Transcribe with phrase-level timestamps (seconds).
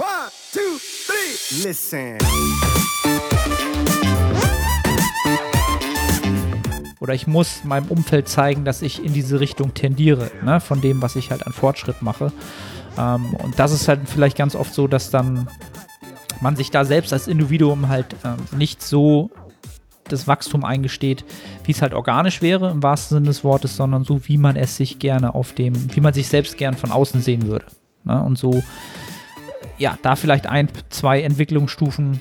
[0.00, 0.08] One,
[0.50, 1.68] two, three.
[1.68, 2.16] Listen.
[7.00, 10.58] Oder ich muss meinem Umfeld zeigen, dass ich in diese Richtung tendiere, ne?
[10.62, 12.32] von dem, was ich halt an Fortschritt mache.
[12.96, 15.48] Ähm, und das ist halt vielleicht ganz oft so, dass dann
[16.40, 19.30] man sich da selbst als Individuum halt ähm, nicht so
[20.04, 21.26] das Wachstum eingesteht,
[21.64, 24.78] wie es halt organisch wäre im wahrsten Sinne des Wortes, sondern so, wie man es
[24.78, 27.66] sich gerne auf dem, wie man sich selbst gern von außen sehen würde.
[28.04, 28.22] Ne?
[28.22, 28.62] Und so,
[29.80, 32.20] ja, da vielleicht ein, zwei Entwicklungsstufen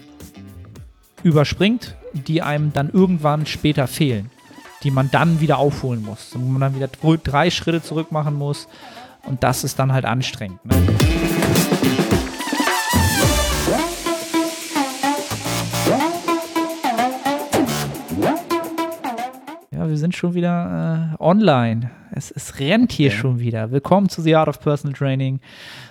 [1.23, 4.31] überspringt, die einem dann irgendwann später fehlen,
[4.84, 8.67] die man dann wieder aufholen muss, wo man dann wieder drei Schritte zurück machen muss
[9.23, 10.66] und das ist dann halt anstrengend.
[10.66, 10.98] Ne?
[19.90, 21.90] Wir sind schon wieder äh, online.
[22.12, 23.18] Es, es rennt hier okay.
[23.18, 23.72] schon wieder.
[23.72, 25.40] Willkommen zu The Art of Personal Training.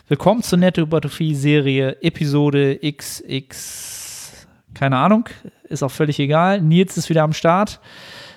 [0.07, 4.47] Willkommen zur Netto Hypertrophie Serie Episode XX.
[4.75, 5.29] Keine Ahnung,
[5.65, 6.61] ist auch völlig egal.
[6.61, 7.81] Nils ist wieder am Start.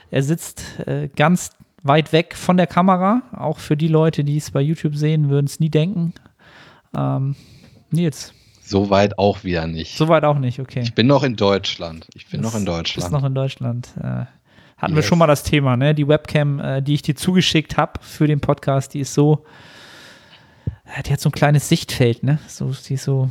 [0.10, 1.52] Er sitzt äh, ganz
[1.84, 3.22] weit weg von der Kamera.
[3.32, 6.14] Auch für die Leute, die es bei YouTube sehen, würden es nie denken.
[6.98, 7.36] Ähm,
[7.92, 8.34] Nils.
[8.64, 9.96] So weit auch wieder nicht.
[9.96, 10.82] So weit auch nicht, okay.
[10.82, 12.08] Ich bin noch in Deutschland.
[12.16, 13.06] Ich bin das noch in Deutschland.
[13.06, 13.90] Ist noch in Deutschland.
[14.02, 14.26] Äh,
[14.82, 15.04] hatten yes.
[15.04, 15.94] wir schon mal das Thema, ne?
[15.94, 19.46] Die Webcam, äh, die ich dir zugeschickt habe für den Podcast, die ist so,
[20.86, 22.40] äh, die hat so ein kleines Sichtfeld, ne?
[22.48, 23.30] So, die ist so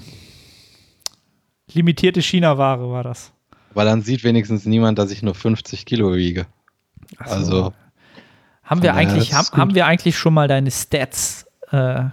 [1.72, 3.32] limitierte China-Ware war das.
[3.72, 6.46] Aber dann sieht wenigstens niemand, dass ich nur 50 Kilo wiege.
[7.24, 7.32] So.
[7.32, 7.72] Also.
[8.62, 12.04] Haben wir, eigentlich, haben, haben wir eigentlich schon mal deine Stats, äh,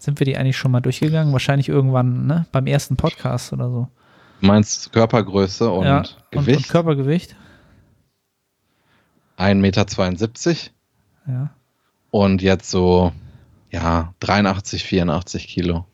[0.00, 1.32] sind wir die eigentlich schon mal durchgegangen?
[1.32, 2.46] Wahrscheinlich irgendwann, ne?
[2.50, 3.88] Beim ersten Podcast oder so.
[4.40, 6.02] Du meinst Körpergröße und ja,
[6.32, 6.48] Gewicht?
[6.48, 7.36] Und, und Körpergewicht?
[9.40, 10.70] 1,72 Meter.
[11.26, 11.50] Ja.
[12.10, 13.12] Und jetzt so,
[13.70, 15.86] ja, 83, 84 Kilo.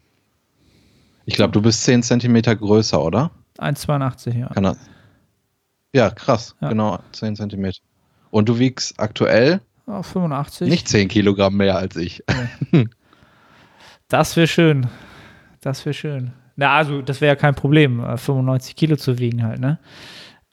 [1.27, 3.31] Ich glaube, du bist 10 Zentimeter größer, oder?
[3.59, 4.49] 1,82, ja.
[4.49, 4.79] Kann das?
[5.93, 6.55] Ja, krass.
[6.61, 6.69] Ja.
[6.69, 7.81] Genau, 10 Zentimeter.
[8.31, 9.61] Und du wiegst aktuell?
[9.87, 10.69] Oh, 85.
[10.69, 12.23] Nicht 10 Kilogramm mehr als ich.
[12.73, 12.89] Nee.
[14.09, 14.89] das wäre schön.
[15.61, 16.33] Das wäre schön.
[16.57, 19.79] Na, also, das wäre ja kein Problem, 95 äh, Kilo zu wiegen halt, ne?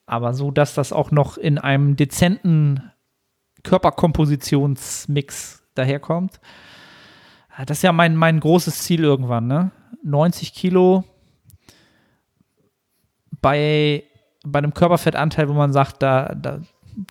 [0.06, 2.92] Aber so, dass das auch noch in einem dezenten
[3.64, 6.40] Körperkompositionsmix daherkommt.
[7.66, 9.72] Das ist ja mein, mein großes Ziel irgendwann, ne?
[10.04, 11.04] 90 Kilo
[13.42, 14.04] bei,
[14.44, 16.60] bei einem Körperfettanteil, wo man sagt, da, da,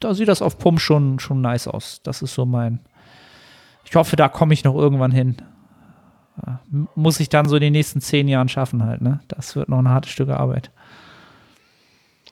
[0.01, 2.03] da sieht das auf Pump schon, schon nice aus.
[2.03, 2.81] Das ist so mein.
[3.85, 5.37] Ich hoffe, da komme ich noch irgendwann hin.
[6.95, 9.21] Muss ich dann so in den nächsten zehn Jahren schaffen halt, ne?
[9.29, 10.71] Das wird noch ein hartes Stück Arbeit.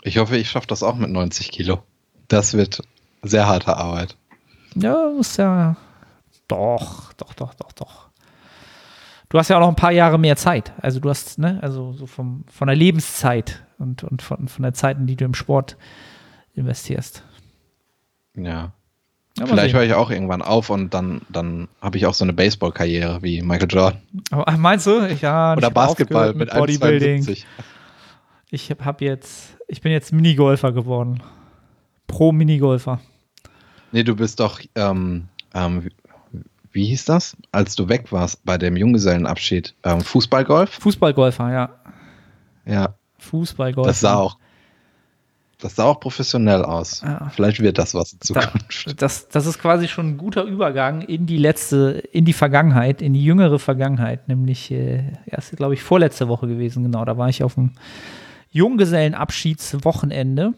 [0.02, 1.82] Ich hoffe, ich schaffe das auch mit 90 Kilo.
[2.28, 2.82] Das wird
[3.22, 4.16] sehr harte Arbeit.
[4.74, 5.76] Ja, muss ja.
[6.48, 8.10] Doch, doch, doch, doch, doch.
[9.28, 10.72] Du hast ja auch noch ein paar Jahre mehr Zeit.
[10.82, 14.74] Also du hast, ne, also so vom, von der Lebenszeit und, und von, von der
[14.74, 15.76] Zeit, in die du im Sport
[16.54, 17.22] investierst.
[18.34, 18.72] Ja.
[19.38, 22.32] ja Vielleicht höre ich auch irgendwann auf und dann, dann habe ich auch so eine
[22.32, 24.02] Baseball-Karriere wie Michael Jordan.
[24.32, 25.06] Aber, meinst du?
[25.20, 27.28] Ja, Oder Basketball mit, mit Bodybuilding.
[27.28, 27.46] 1,
[28.50, 31.22] ich habe jetzt, ich bin jetzt Minigolfer geworden.
[32.06, 33.00] Pro Minigolfer.
[33.92, 35.88] Nee, du bist doch, ähm, ähm,
[36.72, 39.74] wie hieß das, als du weg warst bei dem Junggesellenabschied?
[39.84, 40.70] Ähm, Fußballgolf?
[40.70, 41.70] Fußballgolfer, ja.
[42.66, 42.94] Ja.
[43.18, 43.88] Fußballgolfer.
[43.88, 44.38] Das sah auch,
[45.60, 47.02] das sah auch professionell aus.
[47.02, 47.30] Ja.
[47.32, 48.86] Vielleicht wird das was in Zukunft.
[48.86, 53.02] Da, das, das ist quasi schon ein guter Übergang in die letzte, in die Vergangenheit,
[53.02, 57.04] in die jüngere Vergangenheit, nämlich, äh, erst, glaube ich, vorletzte Woche gewesen, genau.
[57.04, 57.72] Da war ich auf dem
[58.50, 60.54] Junggesellenabschiedswochenende.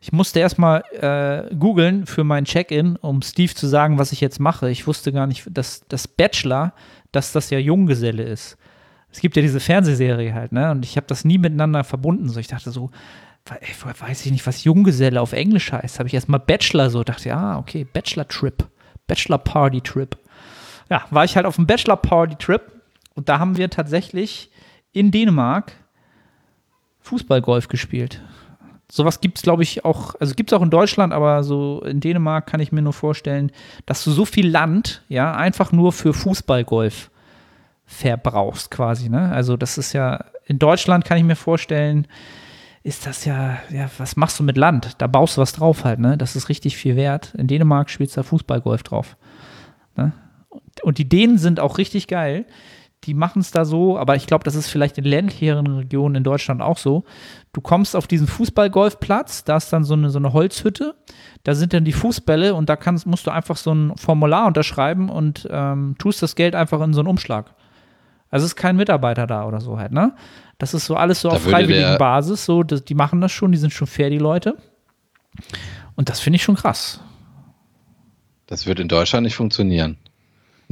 [0.00, 4.40] Ich musste erstmal äh, googeln für mein Check-in, um Steve zu sagen, was ich jetzt
[4.40, 4.68] mache.
[4.68, 6.74] Ich wusste gar nicht, dass das Bachelor,
[7.12, 8.58] dass das ja Junggeselle ist.
[9.12, 10.70] Es gibt ja diese Fernsehserie halt, ne?
[10.70, 12.28] Und ich habe das nie miteinander verbunden.
[12.28, 12.90] So, ich dachte so,
[13.48, 15.98] ey, weiß ich nicht, was Junggeselle auf Englisch heißt.
[15.98, 18.66] Habe ich erstmal Bachelor so, dachte, ja, okay, Bachelor Trip,
[19.06, 20.16] Bachelor Party Trip.
[20.90, 22.62] Ja, war ich halt auf dem Bachelor Party Trip
[23.14, 24.50] und da haben wir tatsächlich
[24.92, 25.72] in Dänemark
[27.02, 28.22] Fußballgolf gespielt.
[28.90, 32.00] Sowas gibt es, glaube ich, auch, also gibt es auch in Deutschland, aber so in
[32.00, 33.50] Dänemark kann ich mir nur vorstellen,
[33.86, 37.10] dass du so viel Land, ja, einfach nur für Fußballgolf
[37.86, 39.32] verbrauchst quasi, ne?
[39.32, 42.06] Also das ist ja, in Deutschland kann ich mir vorstellen,
[42.82, 44.96] ist das ja, ja, was machst du mit Land?
[44.98, 46.18] Da baust du was drauf halt, ne?
[46.18, 47.34] Das ist richtig viel wert.
[47.36, 49.16] In Dänemark spielst du da Fußballgolf drauf.
[49.96, 50.12] Ne?
[50.82, 52.44] Und die Dänen sind auch richtig geil
[53.04, 56.24] die machen es da so, aber ich glaube, das ist vielleicht in ländlicheren Regionen in
[56.24, 57.04] Deutschland auch so.
[57.52, 60.94] Du kommst auf diesen Fußballgolfplatz, da ist dann so eine, so eine Holzhütte,
[61.42, 65.08] da sind dann die Fußbälle und da kannst, musst du einfach so ein Formular unterschreiben
[65.08, 67.54] und ähm, tust das Geld einfach in so einen Umschlag.
[68.30, 70.14] Also es ist kein Mitarbeiter da oder so halt, ne?
[70.58, 73.52] Das ist so alles so Da auf freiwilligen Basis, so, das, die machen das schon,
[73.52, 74.56] die sind schon fair, die Leute.
[75.96, 77.00] Und das finde ich schon krass.
[78.46, 79.98] Das wird in Deutschland nicht funktionieren.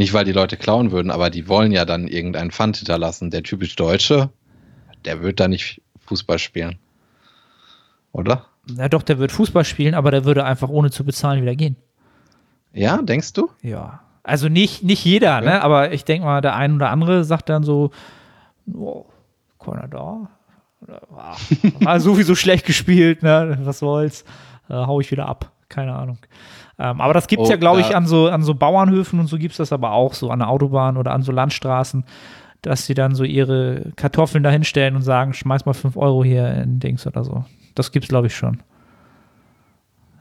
[0.01, 3.29] Nicht, weil die Leute klauen würden, aber die wollen ja dann irgendeinen Pfand hinterlassen.
[3.29, 4.31] Der typisch Deutsche,
[5.05, 6.79] der wird da nicht Fußball spielen.
[8.11, 8.47] Oder?
[8.79, 11.77] Ja doch, der wird Fußball spielen, aber der würde einfach ohne zu bezahlen wieder gehen.
[12.73, 13.51] Ja, denkst du?
[13.61, 14.01] Ja.
[14.23, 15.63] Also nicht, nicht jeder, ne?
[15.63, 17.91] Aber ich denke mal, der ein oder andere sagt dann so,
[18.73, 19.05] oh,
[19.59, 20.31] keiner da.
[20.81, 21.37] Oder, ah,
[21.81, 23.59] War sowieso schlecht gespielt, ne?
[23.65, 24.25] Was soll's?
[24.71, 25.53] Äh, hau ich wieder ab.
[25.69, 26.17] Keine Ahnung.
[26.81, 29.37] Ähm, aber das gibt's Oh, ja, glaube ich, an so, an so Bauernhöfen und so
[29.37, 32.05] gibt's das aber auch, so an der Autobahn oder an so Landstraßen,
[32.63, 36.49] dass sie dann so ihre Kartoffeln da hinstellen und sagen, schmeiß mal 5 Euro hier
[36.55, 37.45] in Dings oder so.
[37.75, 38.63] Das gibt's, glaube ich, schon.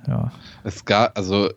[0.05, 0.31] Ja.
[0.65, 1.49] Es gab, also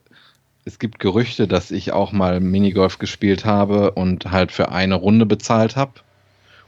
[0.64, 5.26] es gibt Gerüchte, dass ich auch mal Minigolf gespielt habe und halt für eine Runde
[5.26, 5.92] bezahlt habe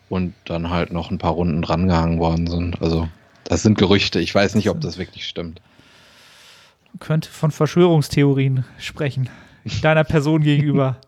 [0.08, 2.82] und dann halt noch ein paar Runden drangehangen worden sind.
[2.82, 3.08] Also
[3.44, 4.18] das sind Gerüchte.
[4.18, 5.60] Ich weiß nicht, ob das wirklich stimmt.
[7.00, 9.28] Könnte von Verschwörungstheorien sprechen.
[9.82, 10.96] Deiner Person gegenüber.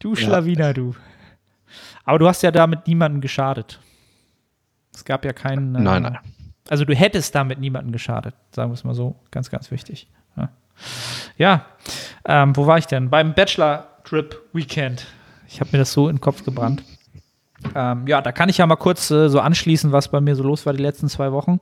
[0.00, 0.94] Du Schlawiner, du.
[2.04, 3.80] Aber du hast ja damit niemanden geschadet.
[4.94, 5.74] Es gab ja keinen.
[5.74, 6.18] äh, Nein, nein.
[6.68, 9.16] Also du hättest damit niemanden geschadet, sagen wir es mal so.
[9.30, 10.08] Ganz, ganz wichtig.
[10.36, 10.48] Ja,
[11.38, 11.64] ja
[12.26, 13.08] ähm, wo war ich denn?
[13.08, 15.06] Beim Bachelor-Trip Weekend.
[15.48, 16.82] Ich habe mir das so in den Kopf gebrannt.
[17.74, 20.42] Ähm, ja, da kann ich ja mal kurz äh, so anschließen, was bei mir so
[20.42, 21.60] los war die letzten zwei Wochen.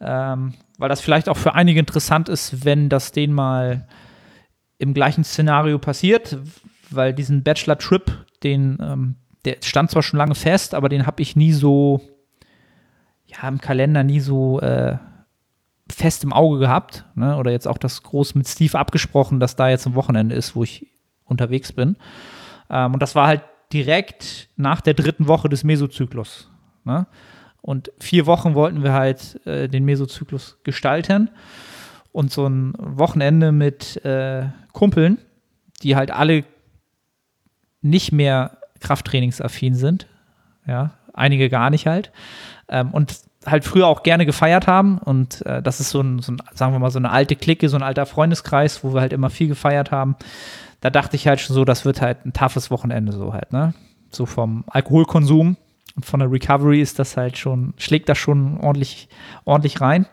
[0.00, 3.86] Ähm, weil das vielleicht auch für einige interessant ist, wenn das denen mal
[4.78, 6.38] im gleichen Szenario passiert,
[6.90, 11.36] weil diesen Bachelor-Trip, den, ähm, der stand zwar schon lange fest, aber den habe ich
[11.36, 12.00] nie so,
[13.26, 14.98] ja, im Kalender nie so äh,
[15.90, 17.04] fest im Auge gehabt.
[17.14, 17.36] Ne?
[17.36, 20.64] Oder jetzt auch das groß mit Steve abgesprochen, dass da jetzt ein Wochenende ist, wo
[20.64, 20.86] ich
[21.24, 21.96] unterwegs bin.
[22.70, 23.42] Ähm, und das war halt
[23.72, 26.50] direkt nach der dritten Woche des Mesozyklus.
[26.84, 27.06] Ne?
[27.64, 31.30] Und vier Wochen wollten wir halt äh, den Mesozyklus gestalten.
[32.12, 35.16] Und so ein Wochenende mit äh, Kumpeln,
[35.82, 36.44] die halt alle
[37.80, 40.06] nicht mehr krafttrainingsaffin sind.
[40.66, 42.12] Ja, einige gar nicht halt.
[42.68, 43.16] Ähm, und
[43.46, 44.98] halt früher auch gerne gefeiert haben.
[44.98, 47.70] Und äh, das ist so ein, so ein, sagen wir mal, so eine alte Clique,
[47.70, 50.16] so ein alter Freundeskreis, wo wir halt immer viel gefeiert haben.
[50.82, 53.72] Da dachte ich halt schon so, das wird halt ein toughes Wochenende so halt, ne?
[54.10, 55.56] So vom Alkoholkonsum
[55.96, 59.08] und von der Recovery ist das halt schon, schlägt das schon ordentlich,
[59.44, 60.06] ordentlich rein.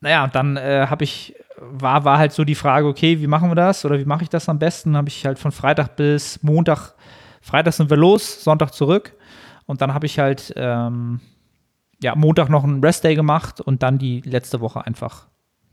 [0.00, 3.54] Naja, dann äh, habe ich, war, war halt so die Frage, okay, wie machen wir
[3.54, 4.96] das oder wie mache ich das am besten?
[4.96, 6.94] Habe ich halt von Freitag bis Montag,
[7.40, 9.16] Freitag sind wir los, Sonntag zurück.
[9.66, 11.20] Und dann habe ich halt, ähm,
[12.02, 15.28] ja, Montag noch einen Restday gemacht und dann die letzte Woche einfach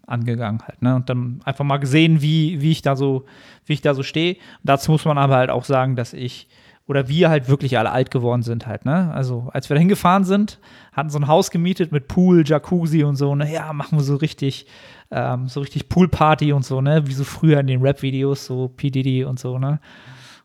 [0.06, 0.96] angegangen halt, ne?
[0.96, 3.26] Und dann einfach mal gesehen, wie, wie ich da so,
[3.66, 4.38] wie ich da so stehe.
[4.64, 6.48] Dazu muss man aber halt auch sagen, dass ich
[6.90, 9.12] oder wir halt wirklich alle alt geworden sind halt, ne?
[9.14, 10.58] Also, als wir da hingefahren sind,
[10.92, 13.54] hatten so ein Haus gemietet mit Pool, Jacuzzi und so, ne?
[13.54, 14.66] Ja, machen wir so richtig,
[15.12, 17.06] ähm, so richtig Poolparty und so, ne?
[17.06, 18.90] Wie so früher in den Rap-Videos, so P.
[18.90, 19.80] Diddy und so, ne?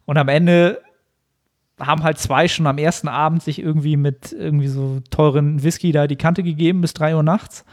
[0.04, 0.82] Und am Ende
[1.80, 6.06] haben halt zwei schon am ersten Abend sich irgendwie mit irgendwie so teuren Whisky da
[6.06, 7.64] die Kante gegeben bis drei Uhr nachts.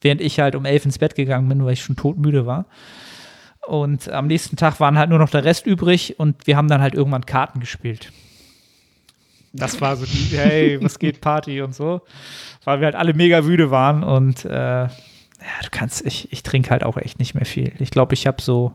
[0.00, 2.64] Während ich halt um elf ins Bett gegangen bin, weil ich schon todmüde war.
[3.66, 6.80] Und am nächsten Tag waren halt nur noch der Rest übrig und wir haben dann
[6.80, 8.12] halt irgendwann Karten gespielt.
[9.52, 12.00] Das war so die, hey, was geht, Party und so.
[12.64, 14.88] Weil wir halt alle mega müde waren und äh,
[15.42, 17.72] ja, du kannst, ich, ich trinke halt auch echt nicht mehr viel.
[17.78, 18.72] Ich glaube, ich habe so,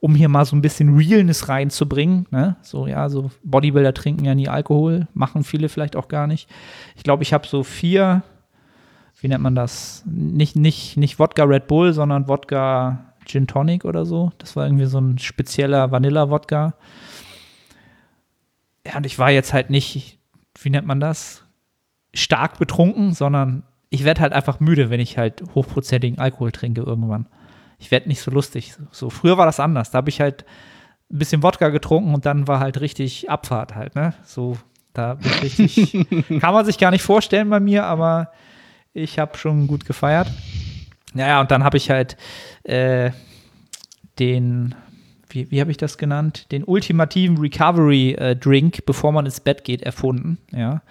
[0.00, 2.56] um hier mal so ein bisschen Realness reinzubringen, ne?
[2.62, 6.48] so, ja, so Bodybuilder trinken ja nie Alkohol, machen viele vielleicht auch gar nicht.
[6.96, 8.22] Ich glaube, ich habe so vier,
[9.20, 10.02] wie nennt man das?
[10.06, 14.32] Nicht, nicht, nicht Wodka Red Bull, sondern Wodka Gin Tonic oder so.
[14.38, 16.74] Das war irgendwie so ein spezieller Vanilla-Wodka.
[18.86, 20.18] Ja, und ich war jetzt halt nicht,
[20.60, 21.44] wie nennt man das?
[22.14, 27.26] Stark betrunken, sondern ich werde halt einfach müde, wenn ich halt hochprozentigen Alkohol trinke irgendwann.
[27.78, 28.74] Ich werde nicht so lustig.
[28.90, 29.90] So, früher war das anders.
[29.90, 30.44] Da habe ich halt
[31.10, 34.14] ein bisschen Wodka getrunken und dann war halt richtig Abfahrt halt, ne?
[34.24, 34.56] So,
[34.92, 36.06] da bin ich richtig.
[36.40, 38.32] kann man sich gar nicht vorstellen bei mir, aber
[38.92, 40.30] ich habe schon gut gefeiert.
[41.12, 42.16] Naja, und dann habe ich halt
[42.66, 43.10] äh,
[44.18, 44.74] den,
[45.28, 46.50] wie, wie habe ich das genannt?
[46.52, 50.82] Den ultimativen Recovery-Drink, bevor man ins Bett geht, erfunden, ja.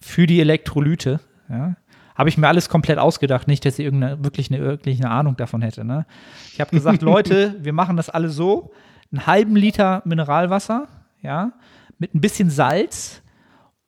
[0.00, 1.76] Für die Elektrolyte, ja.
[2.16, 5.36] Habe ich mir alles komplett ausgedacht, nicht, dass ich irgendeine, wirklich eine, wirklich eine Ahnung
[5.36, 5.84] davon hätte.
[5.84, 6.06] Ne?
[6.52, 8.72] Ich habe gesagt, Leute, wir machen das alle so:
[9.12, 10.88] einen halben Liter Mineralwasser,
[11.20, 11.52] ja,
[11.98, 13.22] mit ein bisschen Salz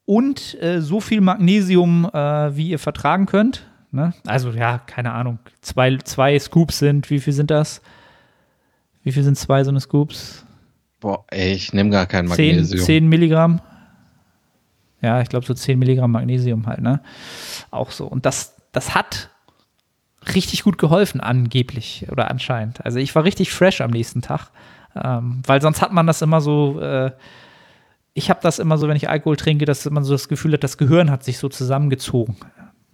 [0.04, 3.67] und äh, so viel Magnesium, äh, wie ihr vertragen könnt.
[3.90, 4.12] Ne?
[4.26, 5.38] Also, ja, keine Ahnung.
[5.62, 7.80] Zwei, zwei Scoops sind, wie viel sind das?
[9.02, 10.45] Wie viel sind zwei so eine Scoops?
[11.00, 12.85] Boah, ey, ich nehme gar kein 10, Magnesium.
[12.85, 13.61] 10 Milligramm.
[15.00, 17.00] Ja, ich glaube so 10 Milligramm Magnesium halt, ne?
[17.71, 18.07] Auch so.
[18.07, 19.30] Und das, das hat
[20.35, 22.85] richtig gut geholfen, angeblich oder anscheinend.
[22.85, 24.50] Also ich war richtig fresh am nächsten Tag,
[24.97, 27.12] ähm, weil sonst hat man das immer so, äh,
[28.14, 30.64] ich habe das immer so, wenn ich Alkohol trinke, dass man so das Gefühl hat,
[30.64, 32.37] das Gehirn hat sich so zusammengezogen.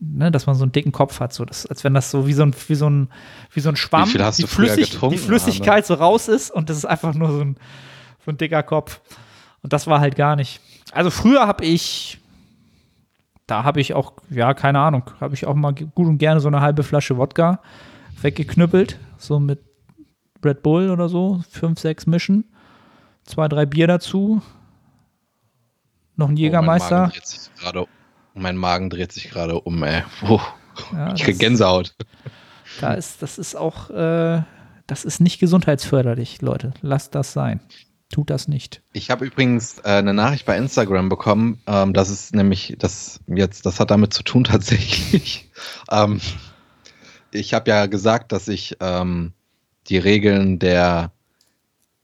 [0.01, 2.33] Ne, dass man so einen dicken Kopf hat, so das, als wenn das so wie
[2.33, 3.09] so ein, wie so ein,
[3.53, 7.15] wie so ein Schwamm, die, Flüssig, die Flüssigkeit so raus ist und das ist einfach
[7.15, 7.57] nur so ein,
[8.25, 9.01] so ein dicker Kopf.
[9.63, 10.61] Und das war halt gar nicht.
[10.93, 12.21] Also früher habe ich,
[13.47, 16.49] da habe ich auch, ja, keine Ahnung, habe ich auch mal gut und gerne so
[16.49, 17.61] eine halbe Flasche Wodka
[18.21, 19.61] weggeknüppelt, so mit
[20.45, 22.45] Red Bull oder so, fünf, sechs Mischen,
[23.25, 24.43] zwei, drei Bier dazu,
[26.17, 26.91] noch ein Oh, Jägermeister.
[26.91, 27.87] mein Magen dreht sich gerade,
[28.35, 30.03] mein Magen dreht sich gerade um, ey.
[30.21, 30.41] Puh.
[30.93, 31.95] Ja, ich krieg Gänsehaut.
[32.81, 34.43] Da ist, das ist auch, äh,
[34.87, 36.75] das ist nicht gesundheitsförderlich, Leute.
[36.83, 37.61] Lasst das sein.
[38.11, 38.83] Tut das nicht.
[38.93, 43.67] Ich habe übrigens äh, eine Nachricht bei Instagram bekommen, ähm, das ist nämlich, das jetzt,
[43.67, 45.50] das hat damit zu tun tatsächlich.
[45.91, 46.21] ähm,
[47.33, 49.33] ich habe ja gesagt, dass ich ähm,
[49.88, 51.12] die Regeln der,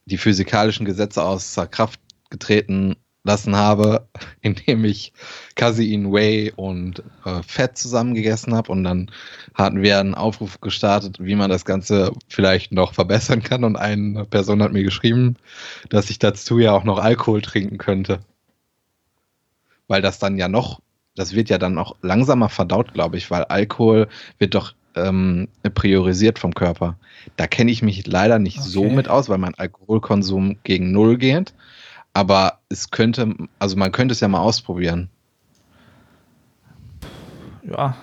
[0.07, 4.07] die physikalischen Gesetze außer Kraft getreten lassen habe,
[4.41, 5.13] indem ich
[5.55, 9.11] Casein, Whey und äh, Fett zusammen gegessen habe und dann
[9.55, 14.25] hatten wir einen Aufruf gestartet, wie man das Ganze vielleicht noch verbessern kann und eine
[14.25, 15.37] Person hat mir geschrieben,
[15.89, 18.21] dass ich dazu ja auch noch Alkohol trinken könnte.
[19.89, 20.81] Weil das dann ja noch,
[21.17, 24.09] das wird ja dann auch langsamer verdaut, glaube ich, weil Alkohol
[24.39, 26.97] wird doch ähm, priorisiert vom Körper.
[27.37, 28.95] Da kenne ich mich leider nicht so Okay.
[28.95, 31.55] mit aus, weil mein Alkoholkonsum gegen Null geht.
[32.13, 35.11] Aber es könnte, also man könnte es ja mal ausprobieren.
[37.63, 37.97] Ja,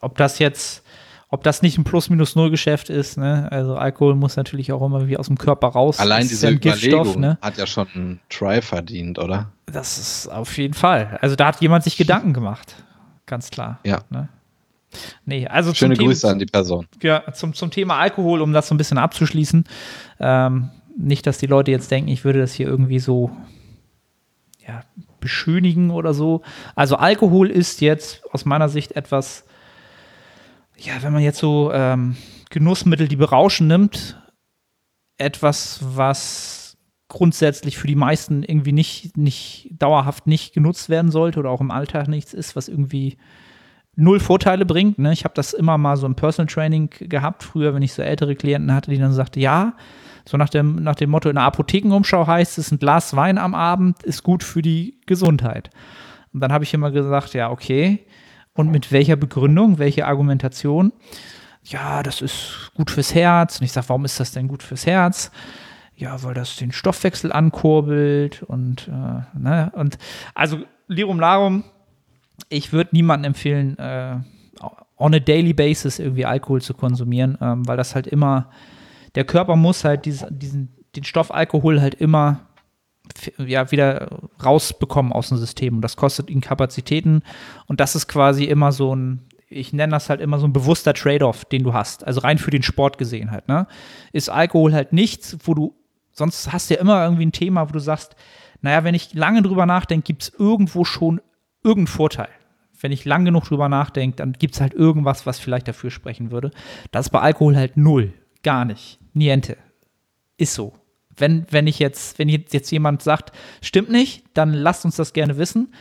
[0.00, 0.82] ob das jetzt,
[1.28, 3.48] ob das nicht ein Plus-Minus-Null-Geschäft ist, ne?
[3.50, 5.98] Also Alkohol muss natürlich auch immer wie aus dem Körper raus.
[5.98, 7.38] Allein diese ja Überlegung ne?
[7.42, 9.50] hat ja schon einen Try verdient, oder?
[9.66, 11.18] Das ist auf jeden Fall.
[11.20, 12.74] Also da hat jemand sich Gedanken gemacht.
[13.26, 13.78] Ganz klar.
[13.84, 14.00] Ja.
[14.10, 14.28] Ne?
[15.24, 16.86] Nee, also Schöne Grüße Thema, an die Person.
[17.02, 19.64] ja, zum, zum Thema Alkohol, um das so ein bisschen abzuschließen.
[20.20, 23.30] Ähm, nicht, dass die Leute jetzt denken, ich würde das hier irgendwie so
[24.66, 24.82] ja,
[25.20, 26.42] beschönigen oder so.
[26.74, 29.44] Also Alkohol ist jetzt aus meiner Sicht etwas,
[30.76, 32.16] ja, wenn man jetzt so ähm,
[32.50, 34.20] Genussmittel, die berauschen nimmt,
[35.18, 36.76] etwas, was
[37.08, 41.70] grundsätzlich für die meisten irgendwie nicht, nicht dauerhaft nicht genutzt werden sollte oder auch im
[41.70, 43.18] Alltag nichts ist, was irgendwie
[43.94, 44.98] null Vorteile bringt.
[44.98, 45.12] Ne?
[45.12, 48.34] Ich habe das immer mal so im Personal Training gehabt, früher, wenn ich so ältere
[48.34, 49.74] Klienten hatte, die dann sagte, ja,
[50.24, 53.54] so nach dem, nach dem Motto, in der Apothekenumschau heißt es, ein Glas Wein am
[53.54, 55.70] Abend ist gut für die Gesundheit.
[56.32, 58.06] Und dann habe ich immer gesagt, ja, okay.
[58.54, 60.92] Und mit welcher Begründung, welche Argumentation?
[61.64, 63.60] Ja, das ist gut fürs Herz.
[63.60, 65.30] Und ich sage, warum ist das denn gut fürs Herz?
[65.96, 69.98] Ja, weil das den Stoffwechsel ankurbelt und, äh, ne, und
[70.34, 71.64] also Lirum Larum,
[72.48, 74.16] ich würde niemandem empfehlen, äh,
[74.96, 78.48] on a daily basis irgendwie Alkohol zu konsumieren, ähm, weil das halt immer,
[79.14, 82.40] der Körper muss halt dies, diesen, den Stoff Alkohol halt immer
[83.38, 84.08] ja, wieder
[84.44, 85.76] rausbekommen aus dem System.
[85.76, 87.22] Und das kostet ihn Kapazitäten.
[87.66, 90.94] Und das ist quasi immer so ein, ich nenne das halt immer so ein bewusster
[90.94, 92.06] Trade-off, den du hast.
[92.06, 93.66] Also rein für den Sport gesehen halt, ne?
[94.12, 95.74] Ist Alkohol halt nichts, wo du,
[96.12, 98.16] sonst hast du ja immer irgendwie ein Thema, wo du sagst,
[98.60, 101.20] naja, wenn ich lange drüber nachdenke, gibt es irgendwo schon
[101.62, 102.28] irgendeinen Vorteil.
[102.80, 106.30] Wenn ich lang genug drüber nachdenke, dann gibt es halt irgendwas, was vielleicht dafür sprechen
[106.30, 106.50] würde.
[106.90, 108.12] Das ist bei Alkohol halt null.
[108.42, 108.98] Gar nicht.
[109.12, 109.56] Niente.
[110.36, 110.74] Ist so.
[111.16, 115.36] Wenn, wenn ich jetzt, wenn jetzt jemand sagt, stimmt nicht, dann lasst uns das gerne
[115.36, 115.74] wissen.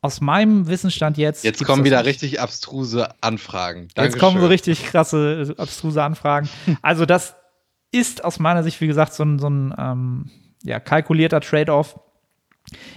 [0.00, 1.44] Aus meinem Wissensstand jetzt.
[1.44, 2.06] Jetzt kommen wieder nicht.
[2.06, 3.88] richtig abstruse Anfragen.
[3.96, 4.48] Jetzt kommen so Dankeschön.
[4.48, 6.48] richtig krasse, abstruse Anfragen.
[6.82, 7.34] Also, das
[7.92, 10.30] ist aus meiner Sicht, wie gesagt, so ein, so ein ähm,
[10.62, 11.98] ja, kalkulierter Trade-off.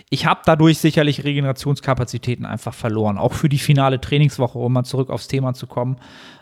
[0.10, 5.10] Ich habe dadurch sicherlich Regenerationskapazitäten einfach verloren, auch für die finale Trainingswoche, um mal zurück
[5.10, 5.98] aufs Thema zu kommen.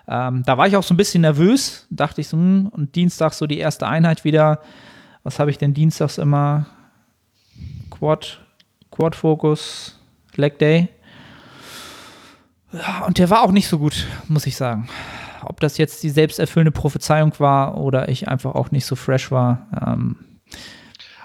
[0.07, 3.33] Ähm, da war ich auch so ein bisschen nervös, dachte ich so, hm, und Dienstag
[3.33, 4.61] so die erste Einheit wieder.
[5.23, 6.67] Was habe ich denn dienstags immer?
[7.89, 8.39] Quad,
[8.91, 9.99] Quad Focus,
[10.35, 10.87] Leg Day.
[12.71, 14.87] Ja, und der war auch nicht so gut, muss ich sagen.
[15.43, 19.67] Ob das jetzt die selbsterfüllende Prophezeiung war oder ich einfach auch nicht so fresh war.
[19.85, 20.17] Ähm,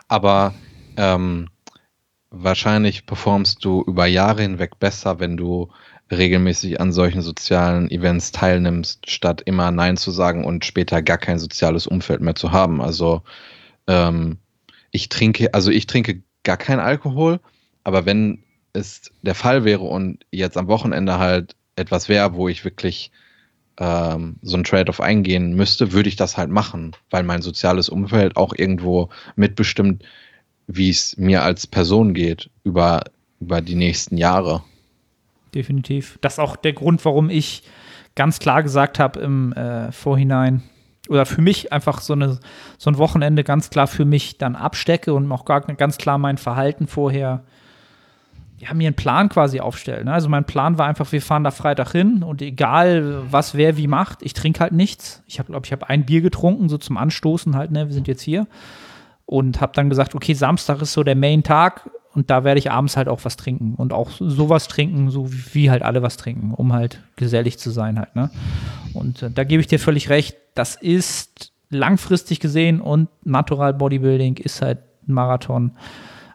[0.08, 0.54] Aber
[0.96, 1.48] ähm,
[2.32, 5.68] wahrscheinlich performst du über Jahre hinweg besser, wenn du
[6.10, 11.38] regelmäßig an solchen sozialen Events teilnimmst, statt immer Nein zu sagen und später gar kein
[11.38, 12.80] soziales Umfeld mehr zu haben.
[12.82, 13.22] Also
[13.86, 14.38] ähm,
[14.90, 17.40] ich trinke, also ich trinke gar keinen Alkohol,
[17.84, 22.64] aber wenn es der Fall wäre und jetzt am Wochenende halt etwas wäre, wo ich
[22.64, 23.10] wirklich
[23.78, 28.36] ähm, so ein Trade-off eingehen müsste, würde ich das halt machen, weil mein soziales Umfeld
[28.36, 30.04] auch irgendwo mitbestimmt,
[30.76, 33.04] wie es mir als Person geht über,
[33.40, 34.62] über die nächsten Jahre.
[35.54, 36.18] Definitiv.
[36.20, 37.62] Das ist auch der Grund, warum ich
[38.14, 40.62] ganz klar gesagt habe im äh, Vorhinein,
[41.08, 42.38] oder für mich einfach so, eine,
[42.78, 46.38] so ein Wochenende ganz klar für mich dann abstecke und auch gar, ganz klar mein
[46.38, 47.42] Verhalten vorher
[48.58, 50.04] ja, mir einen Plan quasi aufstellen.
[50.04, 50.12] Ne?
[50.12, 53.88] Also mein Plan war einfach, wir fahren da Freitag hin und egal, was wer wie
[53.88, 55.22] macht, ich trinke halt nichts.
[55.26, 58.06] Ich habe, glaube ich, habe ein Bier getrunken, so zum Anstoßen halt, ne, wir sind
[58.06, 58.46] jetzt hier.
[59.32, 62.98] Und habe dann gesagt, okay, Samstag ist so der Main-Tag und da werde ich abends
[62.98, 66.74] halt auch was trinken und auch sowas trinken, so wie halt alle was trinken, um
[66.74, 68.30] halt gesellig zu sein halt, ne?
[68.92, 74.36] Und äh, da gebe ich dir völlig recht, das ist langfristig gesehen und Natural Bodybuilding
[74.36, 75.72] ist halt ein Marathon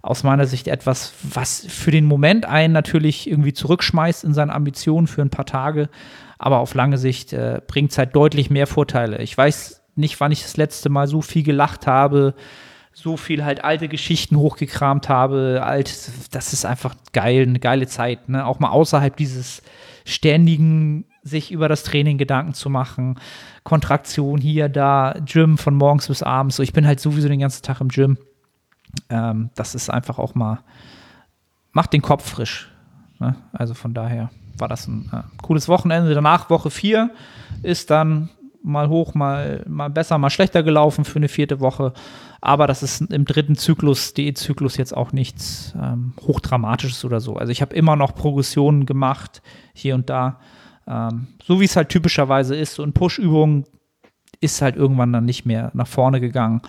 [0.01, 5.05] aus meiner Sicht etwas, was für den Moment einen natürlich irgendwie zurückschmeißt in seine Ambitionen
[5.05, 5.89] für ein paar Tage,
[6.39, 9.21] aber auf lange Sicht äh, bringt es halt deutlich mehr Vorteile.
[9.21, 12.33] Ich weiß nicht, wann ich das letzte Mal so viel gelacht habe,
[12.97, 15.61] so viel halt alte Geschichten hochgekramt habe.
[15.63, 18.27] Alt, das ist einfach geil, eine geile Zeit.
[18.27, 18.43] Ne?
[18.43, 19.61] Auch mal außerhalb dieses
[20.03, 23.19] ständigen sich über das Training Gedanken zu machen.
[23.63, 26.55] Kontraktion hier, da, Gym von morgens bis abends.
[26.55, 28.17] So, ich bin halt sowieso den ganzen Tag im Gym.
[29.09, 30.61] Ähm, das ist einfach auch mal,
[31.73, 32.71] macht den Kopf frisch.
[33.19, 33.35] Ne?
[33.53, 36.15] Also von daher war das ein äh, cooles Wochenende.
[36.15, 37.11] Danach, Woche 4,
[37.61, 38.29] ist dann
[38.63, 41.93] mal hoch, mal, mal besser, mal schlechter gelaufen für eine vierte Woche.
[42.41, 47.35] Aber das ist im dritten Zyklus, DE-Zyklus, jetzt auch nichts ähm, Hochdramatisches oder so.
[47.35, 49.41] Also ich habe immer noch Progressionen gemacht,
[49.73, 50.39] hier und da.
[50.87, 52.75] Ähm, so wie es halt typischerweise ist.
[52.75, 53.65] So ein Push-Übung
[54.39, 56.61] ist halt irgendwann dann nicht mehr nach vorne gegangen.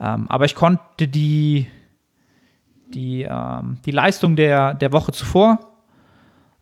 [0.00, 1.68] Ähm, aber ich konnte die,
[2.92, 5.58] die, ähm, die Leistung der, der Woche zuvor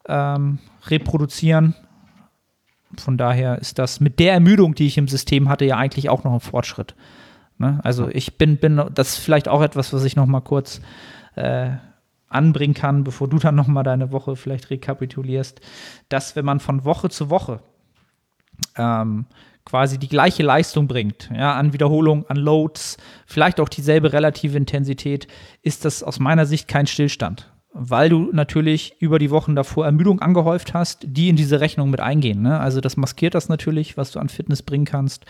[0.06, 1.74] ähm, reproduzieren.
[2.98, 6.24] Von daher ist das mit der Ermüdung, die ich im System hatte, ja eigentlich auch
[6.24, 6.94] noch ein Fortschritt.
[7.58, 7.78] Ne?
[7.84, 10.80] Also ich bin, bin, das ist vielleicht auch etwas, was ich noch mal kurz
[11.36, 11.70] äh,
[12.28, 15.60] anbringen kann, bevor du dann noch mal deine Woche vielleicht rekapitulierst,
[16.08, 17.60] dass wenn man von Woche zu Woche
[18.76, 19.26] ähm,
[19.64, 25.28] quasi die gleiche Leistung bringt, ja, an Wiederholung, an Loads, vielleicht auch dieselbe relative Intensität,
[25.62, 27.52] ist das aus meiner Sicht kein Stillstand.
[27.72, 32.00] Weil du natürlich über die Wochen davor Ermüdung angehäuft hast, die in diese Rechnung mit
[32.00, 32.42] eingehen.
[32.42, 32.58] Ne?
[32.58, 35.24] Also das maskiert das natürlich, was du an Fitness bringen kannst.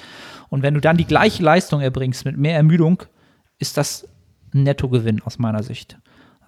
[0.48, 3.02] Und wenn du dann die gleiche Leistung erbringst mit mehr Ermüdung,
[3.58, 4.08] ist das
[4.54, 5.98] ein Nettogewinn aus meiner Sicht.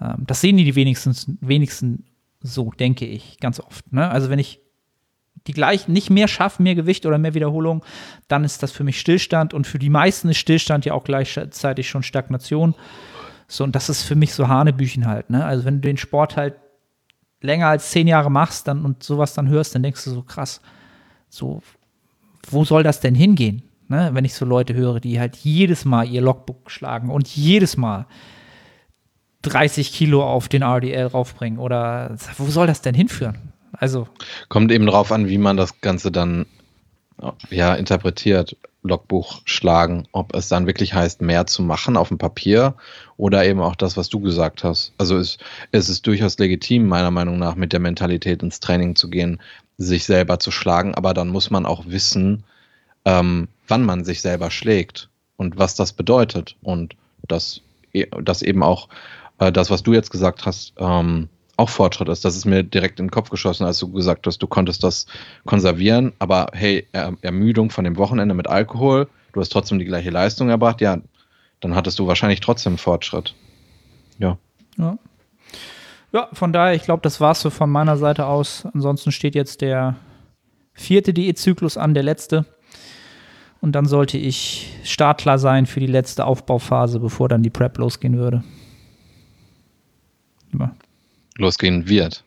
[0.00, 2.04] Ähm, das sehen die, die wenigsten
[2.40, 3.92] so, denke ich, ganz oft.
[3.92, 4.08] Ne?
[4.08, 4.60] Also wenn ich
[5.46, 7.84] die gleich nicht mehr schaffe, mehr Gewicht oder mehr Wiederholung,
[8.28, 11.88] dann ist das für mich Stillstand und für die meisten ist Stillstand ja auch gleichzeitig
[11.88, 12.74] schon Stagnation.
[13.52, 15.44] So, und das ist für mich so Hanebüchen halt, ne?
[15.44, 16.54] Also wenn du den Sport halt
[17.42, 20.62] länger als zehn Jahre machst dann und sowas dann hörst, dann denkst du so krass,
[21.28, 21.60] so,
[22.48, 23.62] wo soll das denn hingehen?
[23.88, 24.08] Ne?
[24.14, 28.06] Wenn ich so Leute höre, die halt jedes Mal ihr Logbook schlagen und jedes Mal
[29.42, 33.52] 30 Kilo auf den RDL raufbringen oder wo soll das denn hinführen?
[33.72, 34.08] Also.
[34.48, 36.46] Kommt eben drauf an, wie man das Ganze dann
[37.50, 38.56] ja, interpretiert.
[38.82, 42.74] Logbuch schlagen, ob es dann wirklich heißt, mehr zu machen auf dem Papier
[43.16, 44.92] oder eben auch das, was du gesagt hast.
[44.98, 45.38] Also es,
[45.70, 49.40] es ist durchaus legitim, meiner Meinung nach, mit der Mentalität ins Training zu gehen,
[49.78, 52.44] sich selber zu schlagen, aber dann muss man auch wissen,
[53.04, 56.96] ähm, wann man sich selber schlägt und was das bedeutet und
[57.28, 57.60] dass
[58.20, 58.88] das eben auch
[59.38, 62.24] äh, das, was du jetzt gesagt hast, ähm, auch Fortschritt ist.
[62.24, 65.06] Das ist mir direkt in den Kopf geschossen, als du gesagt hast, du konntest das
[65.44, 70.10] konservieren, aber hey, er Ermüdung von dem Wochenende mit Alkohol, du hast trotzdem die gleiche
[70.10, 70.98] Leistung erbracht, ja,
[71.60, 73.34] dann hattest du wahrscheinlich trotzdem Fortschritt.
[74.18, 74.38] Ja.
[74.78, 74.98] Ja,
[76.12, 78.66] ja von daher, ich glaube, das war es so von meiner Seite aus.
[78.72, 79.96] Ansonsten steht jetzt der
[80.72, 82.46] vierte Diätzyklus an, der letzte.
[83.60, 88.18] Und dann sollte ich startklar sein für die letzte Aufbauphase, bevor dann die Prep losgehen
[88.18, 88.42] würde.
[90.58, 90.72] Ja
[91.36, 92.24] losgehen wird.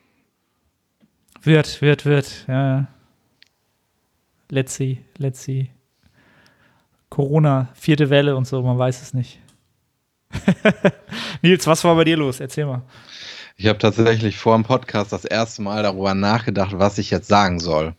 [1.41, 2.87] Wird, wird, wird, ja.
[4.49, 5.69] Let's see, let's see.
[7.09, 9.39] Corona, vierte Welle und so, man weiß es nicht.
[11.41, 12.39] Nils, was war bei dir los?
[12.39, 12.81] Erzähl mal.
[13.57, 17.59] Ich habe tatsächlich vor dem Podcast das erste Mal darüber nachgedacht, was ich jetzt sagen
[17.59, 17.95] soll.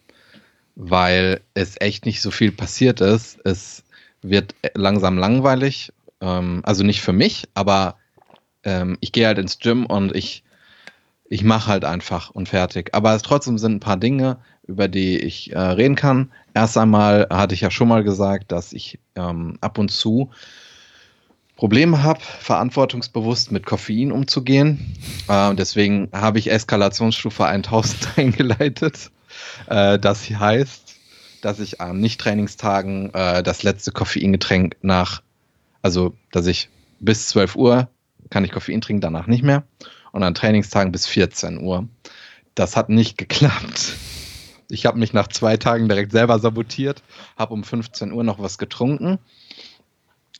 [0.75, 3.39] Weil es echt nicht so viel passiert ist.
[3.45, 3.85] Es
[4.21, 5.93] wird langsam langweilig.
[6.21, 7.97] Ähm, also nicht für mich, aber
[8.65, 10.43] ähm, ich gehe halt ins Gym und ich
[11.29, 12.95] ich mache halt einfach und fertig.
[12.95, 16.33] Aber es trotzdem sind ein paar Dinge, über die ich äh, reden kann.
[16.55, 20.31] Erst einmal hatte ich ja schon mal gesagt, dass ich ähm, ab und zu
[21.57, 24.95] Probleme habe, verantwortungsbewusst mit Koffein umzugehen.
[25.29, 29.11] Äh, deswegen habe ich Eskalationsstufe 1000 eingeleitet.
[29.67, 30.97] Äh, das heißt,
[31.41, 35.23] dass ich an Nicht-Trainingstagen äh, das letzte Koffeingetränk nach,
[35.83, 36.69] also dass ich
[37.01, 37.89] bis 12 Uhr
[38.31, 39.63] kann ich Koffein trinken, danach nicht mehr.
[40.13, 41.89] Und an Trainingstagen bis 14 Uhr.
[42.55, 43.95] Das hat nicht geklappt.
[44.69, 47.03] Ich habe mich nach zwei Tagen direkt selber sabotiert,
[47.37, 49.19] habe um 15 Uhr noch was getrunken.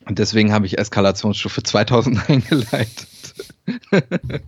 [0.05, 3.35] Und deswegen habe ich Eskalationsstufe 2000 eingeleitet.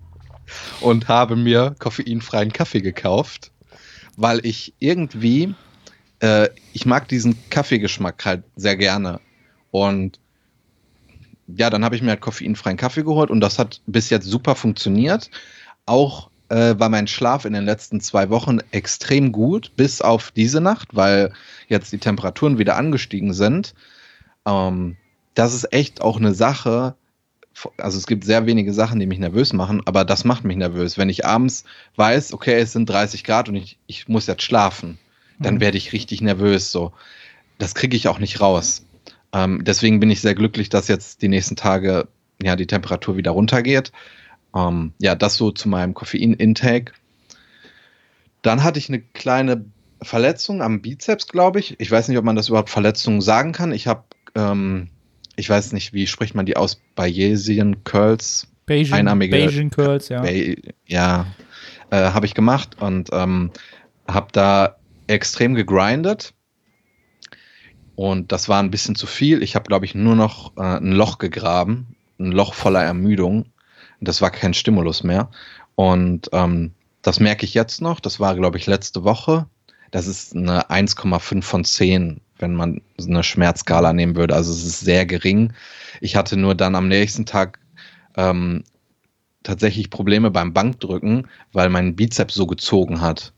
[0.82, 3.52] und habe mir koffeinfreien Kaffee gekauft,
[4.18, 5.54] weil ich irgendwie,
[6.22, 9.20] äh, ich mag diesen Kaffeegeschmack halt sehr gerne.
[9.72, 10.20] Und
[11.56, 14.56] ja, dann habe ich mir halt koffeinfreien Kaffee geholt und das hat bis jetzt super
[14.56, 15.30] funktioniert.
[15.86, 20.62] Auch äh, war mein Schlaf in den letzten zwei Wochen extrem gut, bis auf diese
[20.62, 21.32] Nacht, weil
[21.68, 23.74] jetzt die Temperaturen wieder angestiegen sind.
[24.46, 24.98] Ähm,
[25.36, 26.96] das ist echt auch eine Sache.
[27.78, 30.98] Also es gibt sehr wenige Sachen, die mich nervös machen, aber das macht mich nervös.
[30.98, 34.98] Wenn ich abends weiß, okay, es sind 30 Grad und ich, ich muss jetzt schlafen,
[35.40, 35.60] dann mhm.
[35.62, 36.72] werde ich richtig nervös.
[36.72, 36.94] So,
[37.58, 38.84] das kriege ich auch nicht raus.
[39.34, 42.08] Ähm, deswegen bin ich sehr glücklich, dass jetzt die nächsten Tage
[42.42, 43.92] ja die Temperatur wieder runtergeht.
[44.56, 46.94] Ähm, ja, das so zu meinem Koffein-Intake.
[48.42, 49.66] Dann hatte ich eine kleine
[50.02, 51.80] Verletzung am Bizeps, glaube ich.
[51.80, 53.72] Ich weiß nicht, ob man das überhaupt Verletzungen sagen kann.
[53.72, 54.04] Ich habe,
[54.36, 54.90] ähm,
[55.36, 56.82] ich weiß nicht, wie spricht man die aus?
[56.96, 58.48] Bayesian Curls.
[58.66, 60.22] Bayesian, einarmige, Bayesian Curls, ja.
[60.22, 61.28] Bay, ja,
[61.90, 63.52] äh, habe ich gemacht und ähm,
[64.08, 66.34] habe da extrem gegrindet.
[68.00, 69.44] Und das war ein bisschen zu viel.
[69.44, 73.48] Ich habe, glaube ich, nur noch äh, ein Loch gegraben, ein Loch voller Ermüdung.
[74.00, 75.30] Das war kein Stimulus mehr.
[75.76, 78.00] Und ähm, das merke ich jetzt noch.
[78.00, 79.48] Das war, glaube ich, letzte Woche.
[79.92, 84.34] Das ist eine 1,5 von 10, wenn man eine Schmerzskala nehmen würde.
[84.34, 85.52] Also es ist sehr gering.
[86.00, 87.60] Ich hatte nur dann am nächsten Tag
[88.16, 88.64] ähm,
[89.44, 93.34] tatsächlich Probleme beim Bankdrücken, weil mein Bizeps so gezogen hat.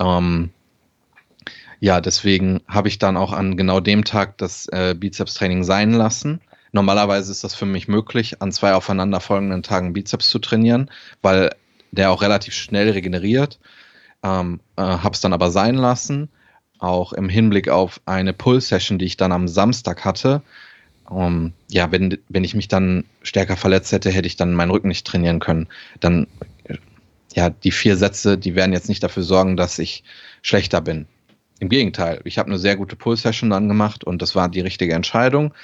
[0.00, 0.50] Ähm,
[1.80, 6.40] ja, deswegen habe ich dann auch an genau dem Tag das äh, Bizeps-Training sein lassen.
[6.72, 10.90] Normalerweise ist das für mich möglich, an zwei aufeinanderfolgenden Tagen Bizeps zu trainieren,
[11.22, 11.50] weil
[11.90, 13.58] der auch relativ schnell regeneriert.
[14.22, 16.28] Ähm, äh, habe es dann aber sein lassen,
[16.78, 20.42] auch im Hinblick auf eine Pull-Session, die ich dann am Samstag hatte.
[21.08, 24.86] Um, ja, wenn, wenn ich mich dann stärker verletzt hätte, hätte ich dann meinen Rücken
[24.86, 25.66] nicht trainieren können.
[25.98, 26.28] Dann,
[27.34, 30.04] ja, die vier Sätze, die werden jetzt nicht dafür sorgen, dass ich
[30.42, 31.06] schlechter bin.
[31.60, 34.94] Im Gegenteil, ich habe eine sehr gute Pull-Session dann gemacht und das war die richtige
[34.94, 35.54] Entscheidung.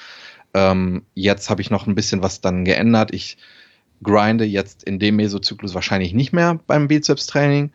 [0.53, 3.13] Ähm, jetzt habe ich noch ein bisschen was dann geändert.
[3.13, 3.37] Ich
[4.03, 7.71] grinde jetzt in dem Mesozyklus wahrscheinlich nicht mehr beim Bizeps-Training.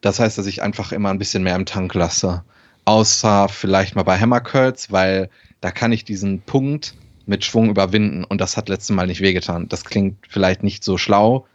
[0.00, 2.42] Das heißt, dass ich einfach immer ein bisschen mehr im Tank lasse.
[2.84, 6.94] Außer vielleicht mal bei Hammer Curls, weil da kann ich diesen Punkt
[7.26, 9.68] mit Schwung überwinden und das hat letztes Mal nicht wehgetan.
[9.68, 11.46] Das klingt vielleicht nicht so schlau,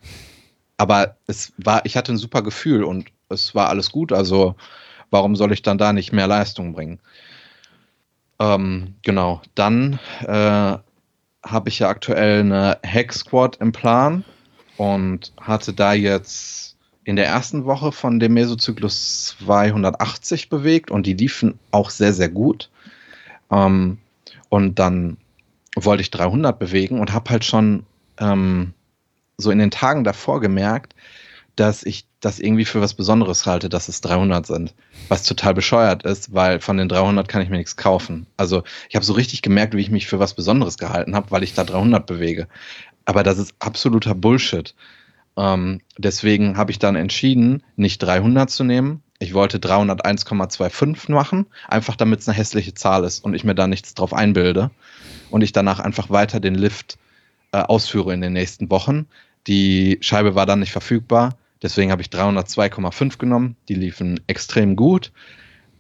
[0.78, 4.14] aber es war, ich hatte ein super Gefühl und es war alles gut.
[4.14, 4.56] Also
[5.10, 7.00] warum soll ich dann da nicht mehr Leistung bringen?
[8.40, 10.78] Ähm, genau, dann äh,
[11.44, 14.24] habe ich ja aktuell eine Hack Squad im Plan
[14.78, 21.14] und hatte da jetzt in der ersten Woche von dem Mesozyklus 280 bewegt und die
[21.14, 22.70] liefen auch sehr, sehr gut.
[23.50, 23.98] Ähm,
[24.50, 25.18] und dann
[25.76, 27.86] wollte ich 300 bewegen und habe halt schon
[28.20, 28.74] ähm,
[29.38, 30.96] so in den Tagen davor gemerkt,
[31.56, 34.74] dass ich das irgendwie für was Besonderes halte, dass es 300 sind.
[35.08, 38.26] Was total bescheuert ist, weil von den 300 kann ich mir nichts kaufen.
[38.38, 41.44] Also ich habe so richtig gemerkt, wie ich mich für was Besonderes gehalten habe, weil
[41.44, 42.48] ich da 300 bewege.
[43.06, 44.74] Aber das ist absoluter Bullshit.
[45.38, 49.04] Ähm, deswegen habe ich dann entschieden, nicht 300 zu nehmen.
[49.20, 53.68] Ich wollte 301,25 machen, einfach damit es eine hässliche Zahl ist und ich mir da
[53.68, 54.72] nichts drauf einbilde.
[55.30, 56.98] Und ich danach einfach weiter den Lift
[57.52, 59.08] äh, ausführe in den nächsten Wochen.
[59.46, 63.56] Die Scheibe war dann nicht verfügbar Deswegen habe ich 302,5 genommen.
[63.68, 65.12] Die liefen extrem gut.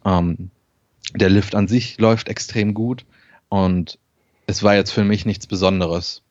[0.05, 0.49] Ähm,
[1.13, 3.05] der Lift an sich läuft extrem gut.
[3.49, 3.99] Und
[4.47, 6.23] es war jetzt für mich nichts Besonderes.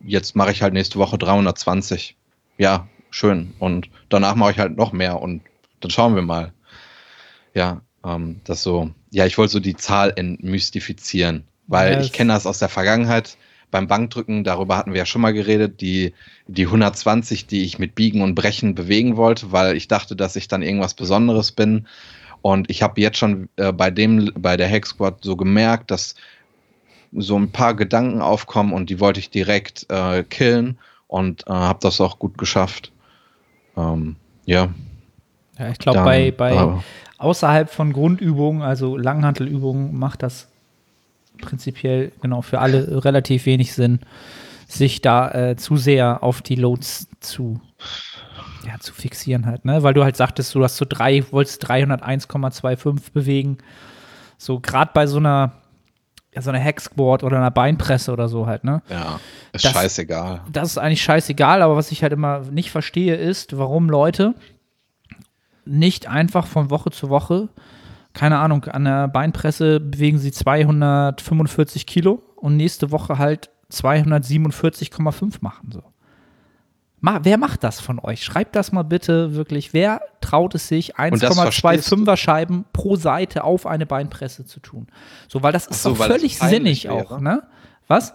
[0.00, 2.16] Jetzt mache ich halt nächste Woche 320.
[2.58, 3.54] Ja, schön.
[3.58, 5.42] Und danach mache ich halt noch mehr und
[5.80, 6.52] dann schauen wir mal.
[7.54, 8.90] Ja, ähm, das so.
[9.10, 12.06] Ja, ich wollte so die Zahl entmystifizieren, weil yes.
[12.06, 13.36] ich kenne das aus der Vergangenheit
[13.72, 16.14] beim Bankdrücken, darüber hatten wir ja schon mal geredet, die,
[16.46, 20.46] die 120, die ich mit Biegen und Brechen bewegen wollte, weil ich dachte, dass ich
[20.46, 21.88] dann irgendwas Besonderes bin.
[22.42, 26.14] Und ich habe jetzt schon äh, bei dem, bei der Hack Squad so gemerkt, dass
[27.12, 31.78] so ein paar Gedanken aufkommen und die wollte ich direkt äh, killen und äh, habe
[31.82, 32.92] das auch gut geschafft.
[33.76, 34.68] Ähm, ja.
[35.58, 36.78] Ja, ich glaube, bei, bei
[37.18, 40.48] außerhalb von Grundübungen, also Langhantelübungen, macht das
[41.42, 44.00] prinzipiell genau für alle relativ wenig Sinn,
[44.66, 47.60] sich da äh, zu sehr auf die Loads zu,
[48.66, 49.82] ja, zu fixieren halt, ne?
[49.82, 53.58] Weil du halt sagtest, du hast so drei, wolltest 301,25 bewegen.
[54.38, 55.52] So gerade bei so einer,
[56.34, 58.80] ja, so einer Hack-Squat oder einer Beinpresse oder so halt, ne?
[58.88, 59.20] Ja,
[59.52, 60.40] ist Das- scheißegal.
[60.50, 64.34] Das ist eigentlich scheißegal, aber was ich halt immer nicht verstehe, ist, warum Leute
[65.64, 67.48] nicht einfach von Woche zu Woche,
[68.12, 75.70] keine Ahnung, an der Beinpresse bewegen sie 245 Kilo und nächste Woche halt 247,5 machen.
[75.72, 75.82] So.
[77.00, 78.22] Ma, wer macht das von euch?
[78.22, 79.72] Schreibt das mal bitte wirklich.
[79.72, 81.96] Wer traut es sich, das verstehst du.
[81.96, 84.86] 1,25er Scheiben pro Seite auf eine Beinpresse zu tun?
[85.26, 86.94] So, weil das ist so, doch völlig sinnig wäre.
[86.94, 87.42] auch, ne?
[87.88, 88.14] Was?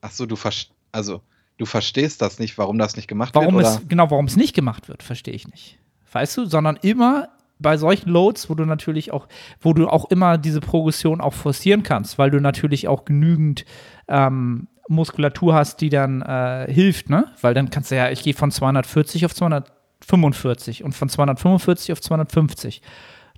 [0.00, 1.20] Ach so, du verstehst, also
[1.58, 4.54] du verstehst das nicht, warum das nicht gemacht Warum wird, es, genau, warum es nicht
[4.54, 5.78] gemacht wird, verstehe ich nicht.
[6.10, 7.28] Weißt du, sondern immer
[7.58, 9.28] bei solchen Loads, wo du natürlich auch,
[9.60, 13.64] wo du auch immer diese Progression auch forcieren kannst, weil du natürlich auch genügend
[14.08, 17.26] ähm, Muskulatur hast, die dann äh, hilft, ne?
[17.40, 22.00] Weil dann kannst du ja, ich gehe von 240 auf 245 und von 245 auf
[22.00, 22.82] 250.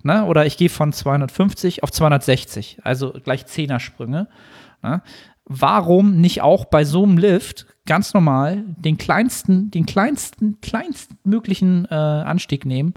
[0.03, 0.25] Ne?
[0.25, 4.27] Oder ich gehe von 250 auf 260, also gleich Zehnersprünge.
[4.83, 5.01] Ne?
[5.45, 11.85] Warum nicht auch bei so einem Lift ganz normal den kleinsten, den kleinsten, kleinsten möglichen
[11.89, 12.93] äh, Anstieg nehmen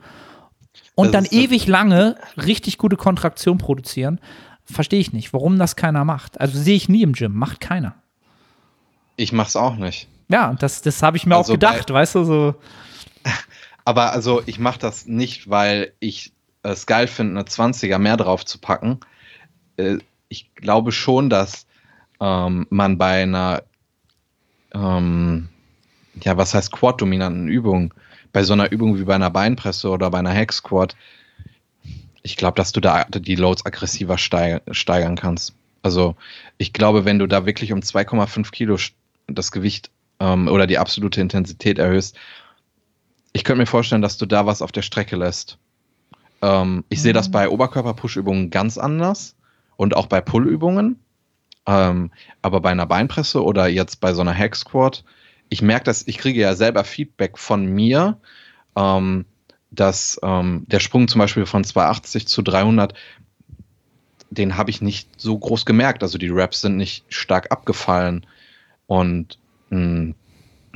[0.94, 4.20] und Das dann ewig lange richtig gute Kontraktion produzieren?
[4.64, 6.40] Verstehe ich nicht, warum das keiner macht.
[6.40, 7.94] Also sehe ich nie im Gym, macht keiner.
[9.16, 10.08] Ich mach's auch nicht.
[10.28, 12.54] Ja, das, das habe ich mir Also auch gedacht, weißt du, so.
[13.84, 18.44] Aber also ich mache das nicht, weil ich es geil finde, eine 20er mehr drauf
[18.44, 19.00] zu packen.
[19.76, 19.98] Äh,
[20.28, 21.66] ich glaube schon, dass
[22.20, 23.62] ähm, man bei einer,
[24.72, 25.48] ähm,
[26.22, 27.92] ja, was heißt Quad-dominanten Übung,
[28.32, 30.96] bei so einer Übung wie bei einer Beinpresse oder bei einer Hack-Squat,
[32.22, 35.54] ich glaube, dass du da die Loads aggressiver steig steigern kannst.
[35.82, 36.16] Also
[36.58, 38.76] ich glaube, wenn du da wirklich um 2,5 Kilo
[39.26, 42.16] das Gewicht ähm, oder die absolute Intensität erhöhst,
[43.32, 45.58] ich könnte mir vorstellen, dass du da was auf der Strecke lässt.
[46.42, 49.36] Ähm, ich sehe das bei Oberkörper-Push-Übungen ganz anders
[49.76, 50.98] und auch bei Pull-Übungen.
[51.66, 52.10] Ähm,
[52.42, 55.04] aber bei einer Beinpresse oder jetzt bei so einer Hack Squat,
[55.50, 58.18] ich merke das, ich kriege ja selber Feedback von mir,
[58.76, 59.26] ähm,
[59.72, 62.94] dass ähm, der Sprung zum Beispiel von 280 zu 300,
[64.30, 66.02] den habe ich nicht so groß gemerkt.
[66.02, 68.26] Also die Reps sind nicht stark abgefallen.
[68.86, 69.38] Und
[69.70, 70.14] mh,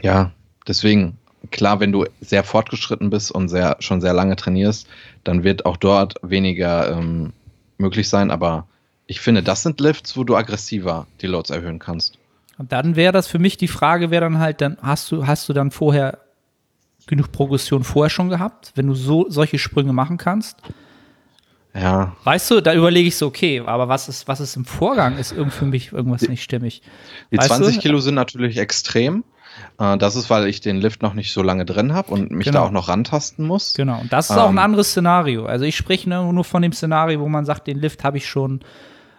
[0.02, 0.32] ja,
[0.66, 1.18] deswegen,
[1.52, 4.88] klar, wenn du sehr fortgeschritten bist und sehr, schon sehr lange trainierst,
[5.22, 7.32] dann wird auch dort weniger ähm,
[7.78, 8.32] möglich sein.
[8.32, 8.66] Aber
[9.06, 12.18] ich finde, das sind Lifts, wo du aggressiver die Loads erhöhen kannst.
[12.58, 15.48] Und dann wäre das für mich die Frage, wäre dann halt, dann hast du, hast
[15.48, 16.18] du dann vorher
[17.06, 20.58] genug Progression vorher schon gehabt, wenn du so solche Sprünge machen kannst?
[21.74, 25.18] Ja, Weißt du, da überlege ich so, okay, aber was ist, was ist im Vorgang?
[25.18, 26.82] Ist irgend für mich irgendwas nicht stimmig?
[27.32, 27.80] die Weißt 20 du?
[27.82, 29.24] Kilo sind natürlich extrem.
[29.80, 32.44] Äh, das ist, weil ich den Lift noch nicht so lange drin habe und mich
[32.46, 32.60] Genau.
[32.60, 33.74] da auch noch rantasten muss.
[33.74, 34.58] Genau, und das ist auch ein Ähm.
[34.58, 35.46] anderes Szenario.
[35.46, 38.28] Also ich spreche nur nur von dem Szenario, wo man sagt, den Lift habe ich
[38.28, 38.60] schon,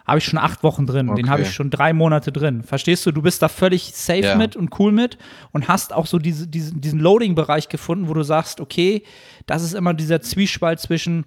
[0.05, 1.29] habe ich schon acht Wochen drin, den Okay.
[1.29, 2.61] habe ich schon drei Monate drin.
[2.63, 3.11] Verstehst du?
[3.11, 4.35] Du bist da völlig safe Ja.
[4.35, 5.17] mit und cool mit
[5.51, 9.03] und hast auch so diese, diesen, diesen Loading-Bereich gefunden, wo du sagst, okay,
[9.47, 11.25] das ist immer dieser Zwiespalt zwischen,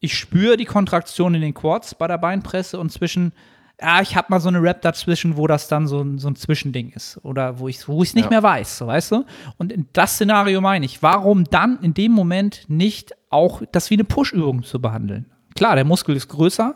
[0.00, 3.32] ich spüre die Kontraktion in den Quads bei der Beinpresse und zwischen,
[3.80, 6.36] ja, ich habe mal so eine Rap dazwischen, wo das dann so ein, so ein
[6.36, 8.30] Zwischending ist oder wo ich es wo ich's nicht Ja.
[8.30, 9.24] mehr weiß, so, weißt du?
[9.56, 13.94] Und in das Szenario meine ich, warum dann in dem Moment nicht auch das wie
[13.94, 15.26] eine Push-Übung zu behandeln?
[15.54, 16.74] Klar, der Muskel ist größer.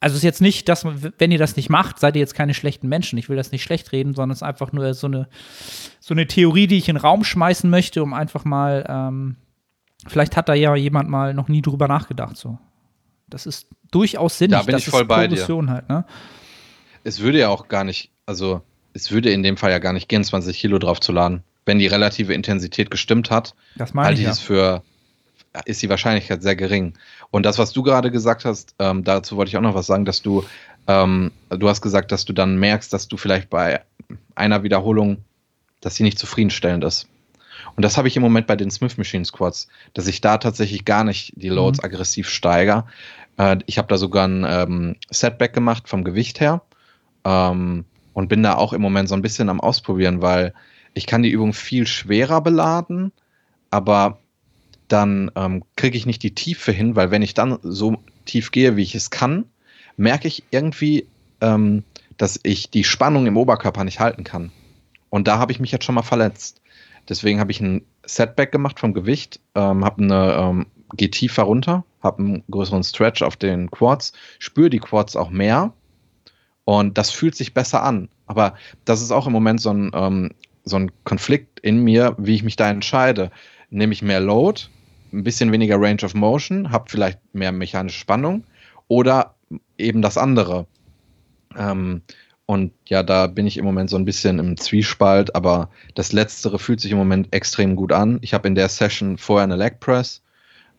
[0.00, 0.86] Also ist jetzt nicht, dass
[1.18, 3.18] wenn ihr das nicht macht, seid ihr jetzt keine schlechten Menschen.
[3.18, 5.28] Ich will das nicht schlecht reden, sondern es ist einfach nur so eine,
[6.00, 9.36] so eine Theorie, die ich in den Raum schmeißen möchte, um einfach mal, ähm,
[10.06, 12.38] vielleicht hat da ja jemand mal noch nie drüber nachgedacht.
[12.38, 12.58] So.
[13.28, 14.58] Das ist durchaus sinnig.
[14.58, 15.36] Da bin das ich voll bei dir.
[15.36, 16.06] Progression halt, ne?
[17.04, 18.62] Es würde ja auch gar nicht, also
[18.94, 21.42] es würde in dem Fall ja gar nicht gehen, 20 Kilo draufzuladen.
[21.66, 24.32] Wenn die relative Intensität gestimmt hat, Das meine halte ich ich ja.
[24.32, 24.82] es für,
[25.64, 26.94] ist die Wahrscheinlichkeit sehr gering.
[27.30, 30.04] Und das, was du gerade gesagt hast, ähm, dazu wollte ich auch noch was sagen,
[30.04, 30.44] dass du,
[30.86, 33.82] ähm, du hast gesagt, dass du dann merkst, dass du vielleicht bei
[34.34, 35.18] einer Wiederholung,
[35.80, 37.08] dass sie nicht zufriedenstellend ist.
[37.76, 40.84] Und das habe ich im Moment bei den Smith Machine Squats, dass ich da tatsächlich
[40.84, 41.84] gar nicht die Loads Mhm.
[41.84, 42.84] aggressiv steigere.
[43.36, 46.62] Äh, ich habe da sogar ein ähm, Setback gemacht vom Gewicht her
[47.24, 47.84] ähm,
[48.14, 50.54] und bin da auch im Moment so ein bisschen am Ausprobieren, weil
[50.94, 53.12] ich kann die Übung viel schwerer beladen,
[53.70, 54.18] aber
[54.92, 58.76] dann ähm, kriege ich nicht die Tiefe hin, weil wenn ich dann so tief gehe,
[58.76, 59.44] wie ich es kann,
[59.96, 61.06] merke ich irgendwie,
[61.40, 61.84] ähm,
[62.16, 64.52] dass ich die Spannung im Oberkörper nicht halten kann.
[65.08, 66.60] Und da habe ich mich jetzt schon mal verletzt.
[67.08, 71.84] Deswegen habe ich ein Setback gemacht vom Gewicht, ähm, habe eine, ähm, gehe tiefer runter,
[72.02, 75.72] habe einen größeren Stretch auf den Quads, spüre die Quads auch mehr
[76.64, 78.08] und das fühlt sich besser an.
[78.26, 80.30] Aber das ist auch im Moment so ein, ähm,
[80.64, 83.30] so ein Konflikt in mir, wie ich mich da entscheide.
[83.70, 84.62] Nehme ich mehr Load
[85.12, 88.44] ein bisschen weniger Range of Motion, habe vielleicht mehr mechanische Spannung
[88.88, 89.34] oder
[89.78, 90.66] eben das andere.
[91.56, 92.02] Ähm,
[92.46, 96.58] und ja, da bin ich im Moment so ein bisschen im Zwiespalt, aber das Letztere
[96.58, 98.18] fühlt sich im Moment extrem gut an.
[98.22, 100.22] Ich habe in der Session vorher eine Leg Press,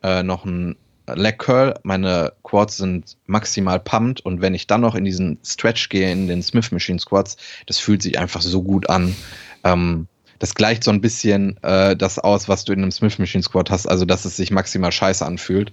[0.03, 0.75] äh, noch ein
[1.15, 5.89] Leg Curl, meine Quads sind maximal pumped und wenn ich dann noch in diesen Stretch
[5.89, 9.15] gehe, in den Smith Machine Squats, das fühlt sich einfach so gut an.
[9.63, 10.07] Ähm,
[10.41, 13.69] das gleicht so ein bisschen äh, das aus, was du in einem Smith Machine Squat
[13.69, 15.71] hast, also dass es sich maximal scheiße anfühlt.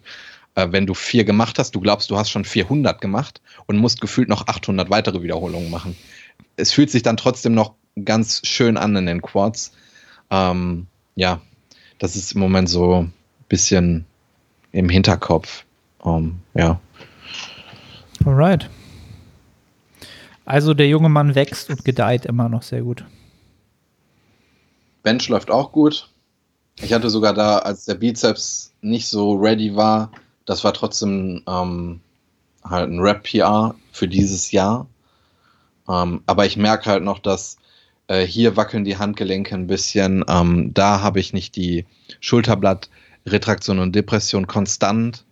[0.56, 4.02] Äh, wenn du vier gemacht hast, du glaubst, du hast schon 400 gemacht und musst
[4.02, 5.96] gefühlt noch 800 weitere Wiederholungen machen.
[6.56, 9.72] Es fühlt sich dann trotzdem noch ganz schön an in den Quads.
[10.30, 11.40] Ähm, ja,
[11.98, 13.14] das ist im Moment so ein
[13.48, 14.04] bisschen
[14.72, 15.64] im Hinterkopf.
[16.00, 16.78] Um, ja.
[18.26, 18.68] Alright.
[20.44, 23.06] Also der junge Mann wächst und gedeiht immer noch sehr gut.
[25.08, 26.10] Bench läuft auch gut.
[26.82, 30.12] Ich hatte sogar da, als der Bizeps nicht so ready war,
[30.44, 32.00] das war trotzdem ähm,
[32.62, 34.86] halt ein Rap-PR für dieses Jahr.
[35.88, 37.56] Ähm, aber ich merke halt noch, dass
[38.08, 40.26] äh, hier wackeln die Handgelenke ein bisschen.
[40.28, 41.86] Ähm, da habe ich nicht die
[42.20, 42.90] Schulterblatt
[43.24, 45.24] Retraktion und Depression konstant.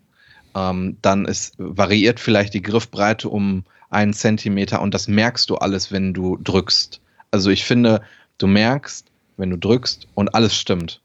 [0.55, 5.93] Ähm, dann ist, variiert vielleicht die Griffbreite um einen Zentimeter und das merkst du alles,
[5.93, 7.03] wenn du drückst.
[7.31, 8.01] Also ich finde,
[8.39, 11.01] du merkst, wenn du drückst und alles stimmt.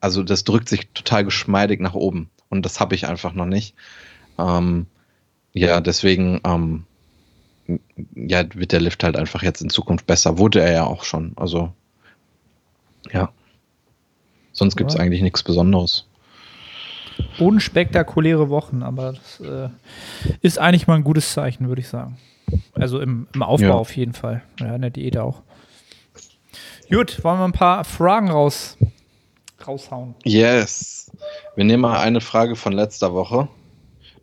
[0.00, 3.74] Also das drückt sich total geschmeidig nach oben und das habe ich einfach noch nicht.
[4.38, 4.86] Ähm,
[5.52, 6.84] ja, deswegen ähm,
[8.14, 10.38] ja, wird der Lift halt einfach jetzt in Zukunft besser.
[10.38, 11.32] Wurde er ja auch schon.
[11.36, 11.72] Also
[13.12, 13.30] ja.
[14.52, 16.06] Sonst gibt es eigentlich nichts Besonderes
[17.38, 19.68] unspektakuläre Wochen, aber das äh,
[20.40, 22.16] ist eigentlich mal ein gutes Zeichen, würde ich sagen.
[22.74, 23.74] Also im, im Aufbau ja.
[23.74, 24.42] auf jeden Fall.
[24.60, 25.42] Ja, in der Diät auch.
[26.90, 28.76] Gut, wollen wir ein paar Fragen raus,
[29.66, 30.14] raushauen?
[30.24, 31.10] Yes.
[31.56, 33.48] Wir nehmen mal eine Frage von letzter Woche,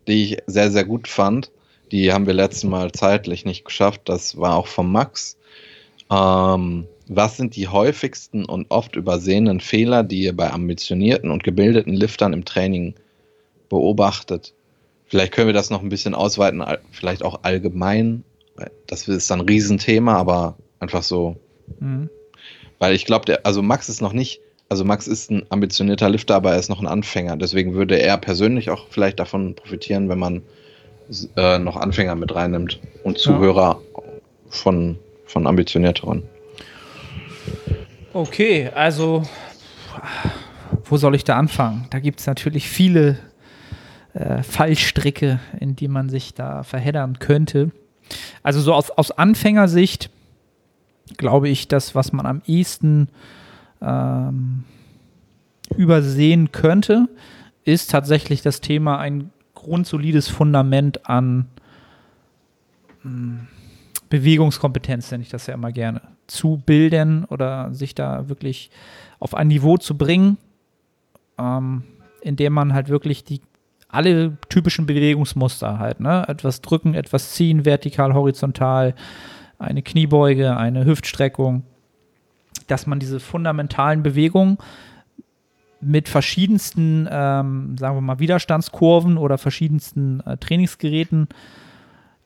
[0.06, 1.50] die ich sehr, sehr gut fand.
[1.90, 4.02] Die haben wir letztes Mal zeitlich nicht geschafft.
[4.04, 5.36] Das war auch von Max.
[6.10, 11.92] Ähm, was sind die häufigsten und oft übersehenen Fehler, die ihr bei ambitionierten und gebildeten
[11.92, 12.94] Liftern im Training
[13.68, 14.54] beobachtet?
[15.06, 18.24] Vielleicht können wir das noch ein bisschen ausweiten, vielleicht auch allgemein.
[18.86, 21.36] Das ist dann ein Riesenthema, aber einfach so.
[21.80, 22.08] Mhm.
[22.82, 26.50] Weil ich glaube, also Max ist noch nicht, also Max ist ein ambitionierter Lifter, aber
[26.50, 27.36] er ist noch ein Anfänger.
[27.36, 30.42] Deswegen würde er persönlich auch vielleicht davon profitieren, wenn man
[31.36, 34.02] äh, noch Anfänger mit reinnimmt und Zuhörer ja.
[34.48, 36.24] von, von ambitionierteren.
[38.14, 39.22] Okay, also
[40.84, 41.86] wo soll ich da anfangen?
[41.90, 43.16] Da gibt es natürlich viele
[44.12, 47.70] äh, Fallstricke, in die man sich da verheddern könnte.
[48.42, 50.10] Also so aus, aus Anfängersicht
[51.16, 53.08] glaube ich, das, was man am ehesten
[53.80, 54.64] ähm,
[55.76, 57.08] übersehen könnte,
[57.64, 61.46] ist tatsächlich das Thema ein grundsolides Fundament an
[63.02, 63.46] mh, hm,
[64.10, 68.70] Bewegungskompetenz, nenne ich das ja immer gerne zu bilden oder sich da wirklich
[69.20, 70.36] auf ein Niveau zu bringen,
[71.38, 71.84] ähm,
[72.20, 73.40] in dem man halt wirklich die
[73.88, 76.24] alle typischen Bewegungsmuster halt, ne?
[76.26, 78.94] Etwas drücken, etwas ziehen, vertikal, horizontal,
[79.62, 81.64] eine Kniebeuge, eine Hüftstreckung,
[82.66, 84.58] dass man diese fundamentalen Bewegungen
[85.80, 91.28] mit verschiedensten, ähm, sagen wir mal, Widerstandskurven oder verschiedensten äh, Trainingsgeräten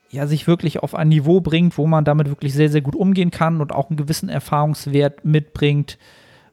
[0.09, 3.31] ja, sich wirklich auf ein Niveau bringt, wo man damit wirklich sehr, sehr gut umgehen
[3.31, 5.97] kann und auch einen gewissen Erfahrungswert mitbringt,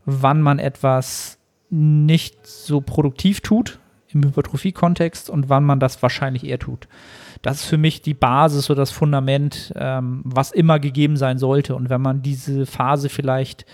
[0.04, 1.38] wann man etwas
[1.70, 6.88] nicht so produktiv tut im Hypertrophie-Kontext und wann man das wahrscheinlich eher tut.
[7.44, 11.76] Das ist für mich die Basis oder das Fundament, ähm, was immer gegeben sein sollte.
[11.76, 13.66] Und wenn man diese Phase vielleicht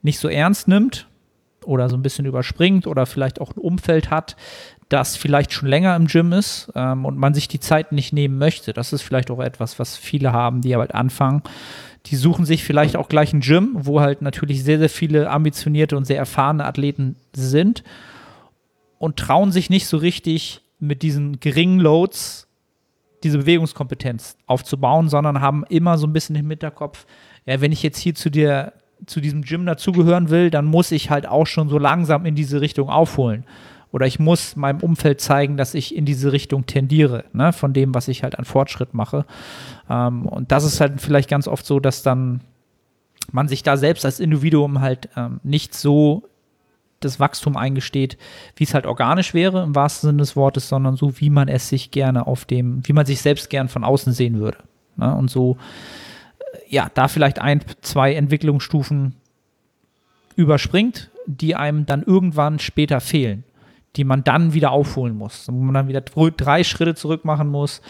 [0.00, 1.08] nicht so ernst nimmt
[1.64, 4.36] oder so ein bisschen überspringt oder vielleicht auch ein Umfeld hat,
[4.88, 8.38] das vielleicht schon länger im Gym ist ähm, und man sich die Zeit nicht nehmen
[8.38, 8.72] möchte.
[8.72, 11.42] Das ist vielleicht auch etwas, was viele haben, die halt anfangen.
[12.06, 15.96] Die suchen sich vielleicht auch gleich ein Gym, wo halt natürlich sehr, sehr viele ambitionierte
[15.96, 17.82] und sehr erfahrene Athleten sind
[18.98, 22.45] und trauen sich nicht so richtig mit diesen geringen Loads
[23.26, 27.06] diese Bewegungskompetenz aufzubauen, sondern haben immer so ein bisschen im Hinterkopf,
[27.44, 28.72] ja, wenn ich jetzt hier zu dir
[29.04, 32.62] zu diesem Gym dazugehören will, dann muss ich halt auch schon so langsam in diese
[32.62, 33.44] Richtung aufholen
[33.92, 37.94] oder ich muss meinem Umfeld zeigen, dass ich in diese Richtung tendiere, ne, von dem,
[37.94, 39.24] was ich halt an Fortschritt mache.
[39.88, 42.40] Ähm, und das ist halt vielleicht ganz oft so, dass dann
[43.32, 46.24] man sich da selbst als Individuum halt ähm, nicht so
[47.00, 48.16] das Wachstum eingesteht,
[48.56, 51.68] wie es halt organisch wäre, im wahrsten Sinne des Wortes, sondern so, wie man es
[51.68, 54.58] sich gerne auf dem, wie man sich selbst gern von außen sehen würde.
[54.96, 55.14] Ne?
[55.14, 55.58] Und so,
[56.38, 59.14] äh, ja, da vielleicht ein, zwei Entwicklungsstufen
[60.36, 63.44] überspringt, die einem dann irgendwann später fehlen
[63.96, 67.80] die man dann wieder aufholen muss, wo man dann wieder drei Schritte zurück machen muss.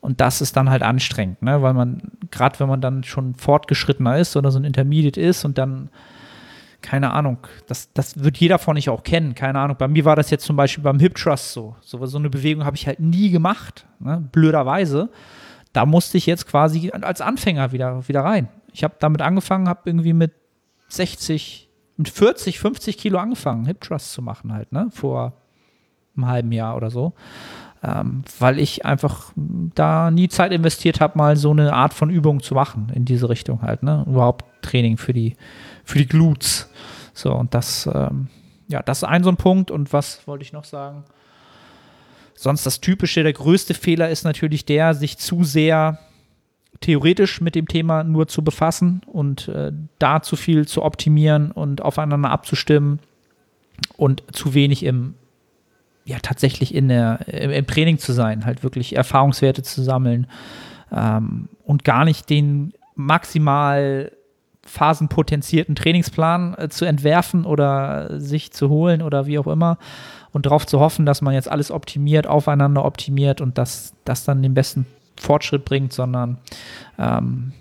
[0.00, 1.60] Und das ist dann halt anstrengend, ne?
[1.60, 2.00] weil man,
[2.30, 5.90] gerade wenn man dann schon fortgeschrittener ist oder so ein Intermediate ist und dann,
[6.82, 9.76] keine Ahnung, das, das wird jeder von euch auch kennen, keine Ahnung.
[9.78, 11.76] Bei mir war das jetzt zum Beispiel beim Hip Trust so.
[11.80, 14.26] So, so eine Bewegung habe ich halt nie gemacht, ne?
[14.32, 15.10] blöderweise.
[15.72, 18.48] Da musste ich jetzt quasi als Anfänger wieder, wieder rein.
[18.72, 20.32] Ich habe damit angefangen, habe irgendwie mit
[20.88, 24.88] 60, mit 40, 50 Kilo angefangen, Hip Trust zu machen halt, ne?
[24.90, 25.34] Vor
[26.16, 27.12] einem halben Jahr oder so.
[27.82, 32.42] Ähm, weil ich einfach da nie Zeit investiert habe, mal so eine Art von Übung
[32.42, 34.04] zu machen in diese Richtung halt, ne?
[34.06, 35.36] Überhaupt Training für die,
[35.90, 36.68] für die Glutes.
[37.12, 38.28] So, und das, ähm,
[38.68, 39.70] ja, das ist ein so ein Punkt.
[39.70, 41.04] Und was wollte ich noch sagen?
[42.34, 45.98] Sonst das Typische, der größte Fehler ist natürlich der, sich zu sehr
[46.80, 51.82] theoretisch mit dem Thema nur zu befassen und äh, da zu viel zu optimieren und
[51.82, 53.00] aufeinander abzustimmen
[53.98, 55.14] und zu wenig im
[56.06, 60.26] ja tatsächlich in der im, im Training zu sein, halt wirklich Erfahrungswerte zu sammeln
[60.90, 64.10] ähm, und gar nicht den maximal
[64.70, 69.78] phasenpotenzierten Trainingsplan äh, zu entwerfen oder sich zu holen oder wie auch immer
[70.32, 74.42] und darauf zu hoffen, dass man jetzt alles optimiert, aufeinander optimiert und dass das dann
[74.42, 76.38] den besten Fortschritt bringt, sondern
[76.98, 77.52] ähm,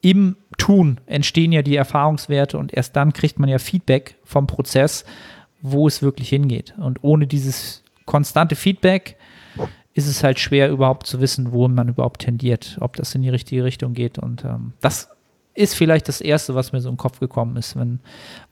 [0.00, 5.04] im Tun entstehen ja die Erfahrungswerte und erst dann kriegt man ja Feedback vom Prozess,
[5.62, 6.74] wo es wirklich hingeht.
[6.78, 9.16] Und ohne dieses konstante Feedback
[9.94, 13.30] ist es halt schwer überhaupt zu wissen, wo man überhaupt tendiert, ob das in die
[13.30, 14.18] richtige Richtung geht.
[14.18, 15.08] Und ähm, das
[15.56, 18.00] ist vielleicht das Erste, was mir so im Kopf gekommen ist, wenn,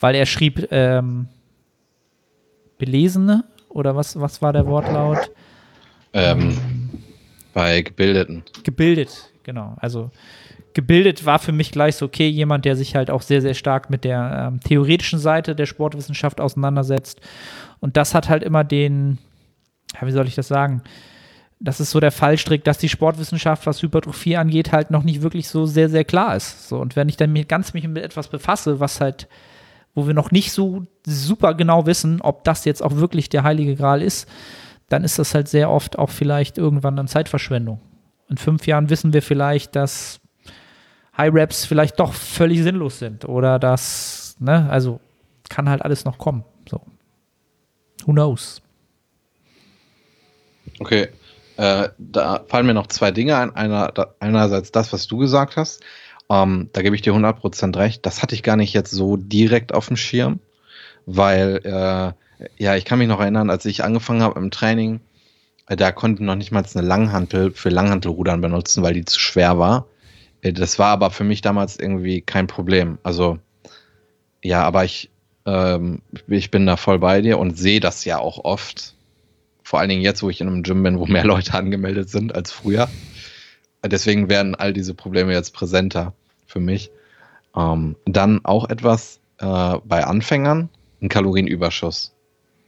[0.00, 1.28] weil er schrieb ähm,
[2.78, 5.30] Belesene oder was, was war der Wortlaut?
[6.12, 6.58] Ähm,
[7.52, 8.42] bei Gebildeten.
[8.62, 9.76] Gebildet, genau.
[9.78, 10.10] Also
[10.74, 13.90] gebildet war für mich gleich so, okay, jemand, der sich halt auch sehr, sehr stark
[13.90, 17.20] mit der ähm, theoretischen Seite der Sportwissenschaft auseinandersetzt.
[17.80, 19.18] Und das hat halt immer den,
[19.94, 20.82] ja, wie soll ich das sagen?
[21.64, 25.48] Das ist so der Fallstrick, dass die Sportwissenschaft, was Hypertrophie angeht, halt noch nicht wirklich
[25.48, 26.68] so sehr, sehr klar ist.
[26.68, 29.28] So, und wenn ich dann mich ganz mich mit etwas befasse, was halt,
[29.94, 33.76] wo wir noch nicht so super genau wissen, ob das jetzt auch wirklich der heilige
[33.76, 34.28] Gral ist,
[34.90, 37.80] dann ist das halt sehr oft auch vielleicht irgendwann dann Zeitverschwendung.
[38.28, 40.20] In fünf Jahren wissen wir vielleicht, dass
[41.16, 45.00] High Raps vielleicht doch völlig sinnlos sind oder dass, ne, also
[45.48, 46.44] kann halt alles noch kommen.
[46.68, 46.82] So.
[48.04, 48.60] Who knows?
[50.78, 51.08] Okay.
[51.56, 53.54] Äh, da fallen mir noch zwei Dinge ein.
[53.54, 55.82] Einer, da, einerseits das, was du gesagt hast.
[56.30, 58.04] Ähm, da gebe ich dir 100% recht.
[58.06, 60.40] Das hatte ich gar nicht jetzt so direkt auf dem Schirm,
[61.06, 62.12] weil äh,
[62.56, 65.00] ja, ich kann mich noch erinnern, als ich angefangen habe im Training,
[65.68, 69.58] äh, da konnte noch nicht mal eine Langhantel für Langhantelrudern benutzen, weil die zu schwer
[69.58, 69.86] war.
[70.42, 72.98] Äh, das war aber für mich damals irgendwie kein Problem.
[73.02, 73.38] Also,
[74.42, 75.10] ja, aber ich,
[75.46, 78.93] ähm, ich bin da voll bei dir und sehe das ja auch oft.
[79.64, 82.34] Vor allen Dingen jetzt, wo ich in einem Gym bin, wo mehr Leute angemeldet sind
[82.34, 82.88] als früher.
[83.84, 86.12] Deswegen werden all diese Probleme jetzt präsenter
[86.46, 86.92] für mich.
[87.56, 90.68] Ähm, dann auch etwas äh, bei Anfängern,
[91.02, 92.14] ein Kalorienüberschuss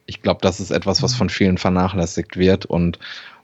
[0.07, 1.19] ich glaube, das ist etwas, was mhm.
[1.19, 2.99] von vielen vernachlässigt wird und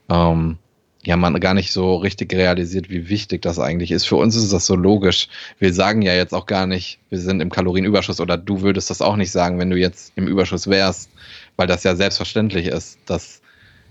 [0.09, 0.59] ähm,
[1.05, 4.05] ja, man gar nicht so richtig realisiert, wie wichtig das eigentlich ist.
[4.05, 5.29] Für uns ist das so logisch.
[5.59, 9.03] Wir sagen ja jetzt auch gar nicht, wir sind im Kalorienüberschuss oder du würdest das
[9.03, 11.11] auch nicht sagen, wenn du jetzt im Überschuss wärst,
[11.57, 12.99] weil das ja selbstverständlich ist.
[13.07, 13.43] Dass,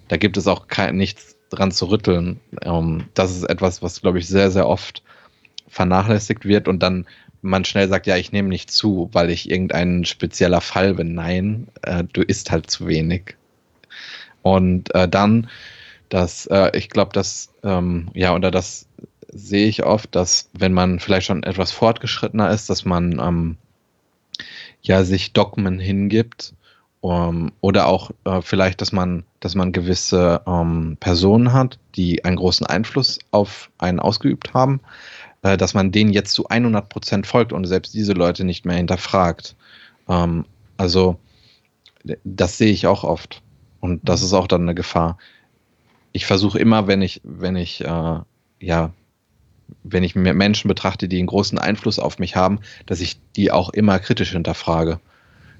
[0.07, 2.39] da gibt es auch kein, nichts dran zu rütteln.
[2.63, 5.03] Ähm, das ist etwas, was, glaube ich, sehr, sehr oft
[5.67, 7.05] vernachlässigt wird und dann
[7.41, 11.15] man schnell sagt, ja, ich nehme nicht zu, weil ich irgendein spezieller Fall bin.
[11.15, 13.35] Nein, äh, du isst halt zu wenig.
[14.43, 15.49] Und äh, dann,
[16.09, 18.87] dass äh, ich glaube, dass, ähm, ja, oder das
[19.27, 23.57] sehe ich oft, dass wenn man vielleicht schon etwas fortgeschrittener ist, dass man ähm,
[24.81, 26.53] ja sich Dogmen hingibt
[27.01, 32.23] um, ähm, oder auch äh, vielleicht, dass man, dass man gewisse ähm, Personen hat, die
[32.23, 34.81] einen großen Einfluss auf einen ausgeübt haben,
[35.41, 38.77] äh, dass man denen jetzt zu 100 Prozent folgt und selbst diese Leute nicht mehr
[38.77, 39.55] hinterfragt.
[40.07, 40.45] Ähm,
[40.77, 41.17] also
[42.23, 43.41] das sehe ich auch oft
[43.79, 45.17] und das ist auch dann eine Gefahr.
[46.13, 48.19] Ich versuche immer, wenn ich, wenn ich, äh,
[48.59, 48.93] ja,
[49.83, 53.51] wenn ich mir Menschen betrachte, die einen großen Einfluss auf mich haben, dass ich die
[53.51, 54.99] auch immer kritisch hinterfrage.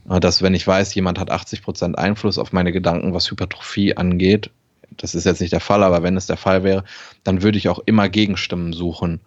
[0.10, 3.96] Äh, dass wenn ich weiß, jemand hat 80 Prozent Einfluss auf meine Gedanken, was Hypertrophie
[3.96, 4.50] angeht,
[4.98, 6.84] das ist jetzt nicht der Fall, aber wenn es der Fall wäre,
[7.24, 9.22] dann würde ich auch immer Gegenstimmen suchen.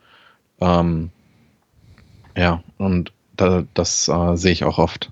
[0.60, 1.10] Ähm,
[2.36, 5.10] ja, und da, das äh, sehe ich auch oft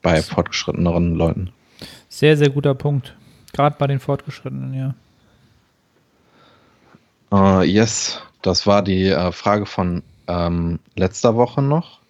[0.00, 1.52] bei fortgeschritteneren Leuten.
[2.08, 3.14] Sehr, sehr guter Punkt.
[3.52, 4.94] Gerade bei den Fortgeschrittenen, ja.
[7.30, 12.00] Uh, yes, das war die äh, Frage von ähm, letzter Woche noch.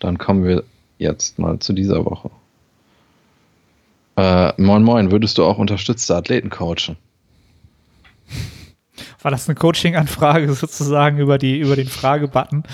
[0.00, 0.64] Dann kommen wir
[0.98, 2.30] jetzt mal zu dieser Woche.
[4.16, 6.96] Äh, moin Moin, würdest du auch unterstützte Athleten coachen?
[9.22, 12.64] War das eine Coaching-Anfrage sozusagen über, die, über den Fragebutton?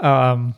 [0.00, 0.54] Ähm,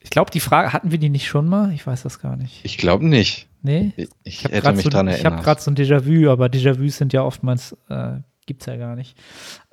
[0.00, 1.72] ich glaube, die Frage, hatten wir die nicht schon mal?
[1.72, 2.60] Ich weiß das gar nicht.
[2.64, 3.48] Ich glaube nicht.
[3.62, 3.92] Nee?
[3.96, 7.76] Ich, ich hab so, Ich habe gerade so ein Déjà-vu, aber Déjà-vus sind ja oftmals,
[7.88, 9.16] äh, gibt es ja gar nicht.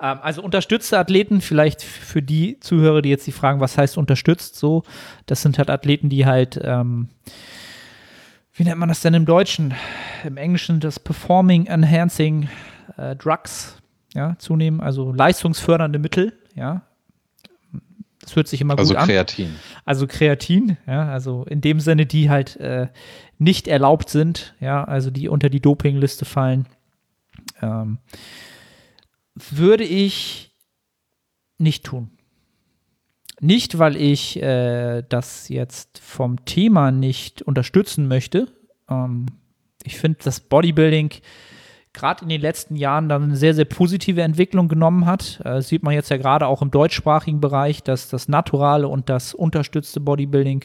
[0.00, 4.56] Ähm, also unterstützte Athleten, vielleicht für die Zuhörer, die jetzt die fragen, was heißt unterstützt
[4.56, 4.82] so,
[5.26, 7.08] das sind halt Athleten, die halt, ähm,
[8.52, 9.74] wie nennt man das denn im Deutschen?
[10.24, 12.48] Im Englischen das Performing Enhancing
[12.96, 13.76] äh, Drugs,
[14.14, 16.82] ja, zunehmen, also leistungsfördernde Mittel, ja.
[18.20, 19.08] Das hört sich immer also gut an.
[19.08, 19.54] Kreatin.
[19.84, 22.88] Also Kreatin, ja, also in dem Sinne, die halt äh,
[23.38, 26.66] nicht erlaubt sind, ja, also die unter die Dopingliste fallen,
[27.60, 27.98] ähm,
[29.34, 30.54] würde ich
[31.58, 32.10] nicht tun.
[33.40, 38.48] Nicht, weil ich äh, das jetzt vom Thema nicht unterstützen möchte.
[38.88, 39.26] Ähm,
[39.82, 41.10] ich finde, dass Bodybuilding
[41.94, 45.40] gerade in den letzten Jahren dann eine sehr, sehr positive Entwicklung genommen hat.
[45.44, 49.32] Äh, sieht man jetzt ja gerade auch im deutschsprachigen Bereich, dass das naturale und das
[49.32, 50.64] unterstützte Bodybuilding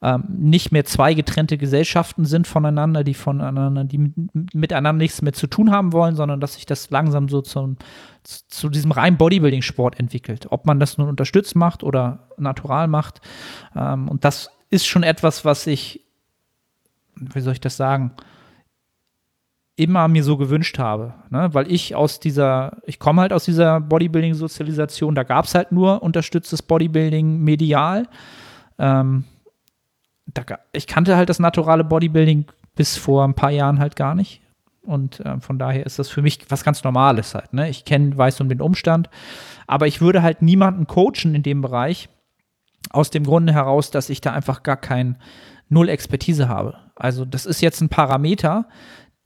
[0.00, 4.14] ähm, nicht mehr zwei getrennte Gesellschaften sind voneinander, die voneinander, die mit,
[4.54, 7.76] miteinander nichts mehr zu tun haben wollen, sondern dass sich das langsam so zum,
[8.22, 10.46] zu diesem reinen Bodybuilding-Sport entwickelt.
[10.50, 13.20] Ob man das nun unterstützt macht oder natural macht.
[13.74, 16.04] Ähm, und das ist schon etwas, was ich,
[17.16, 18.12] wie soll ich das sagen,
[19.78, 21.14] immer mir so gewünscht habe.
[21.30, 21.50] Ne?
[21.52, 26.02] Weil ich aus dieser, ich komme halt aus dieser Bodybuilding-Sozialisation, da gab es halt nur
[26.02, 28.08] unterstütztes Bodybuilding medial.
[28.78, 29.24] Ähm,
[30.26, 34.42] da, ich kannte halt das naturale Bodybuilding bis vor ein paar Jahren halt gar nicht.
[34.82, 37.52] Und äh, von daher ist das für mich was ganz Normales halt.
[37.52, 37.68] Ne?
[37.68, 39.08] Ich kenne, weiß um den Umstand.
[39.68, 42.08] Aber ich würde halt niemanden coachen in dem Bereich,
[42.90, 45.18] aus dem Grunde heraus, dass ich da einfach gar kein
[45.68, 46.74] Null Expertise habe.
[46.96, 48.66] Also, das ist jetzt ein Parameter,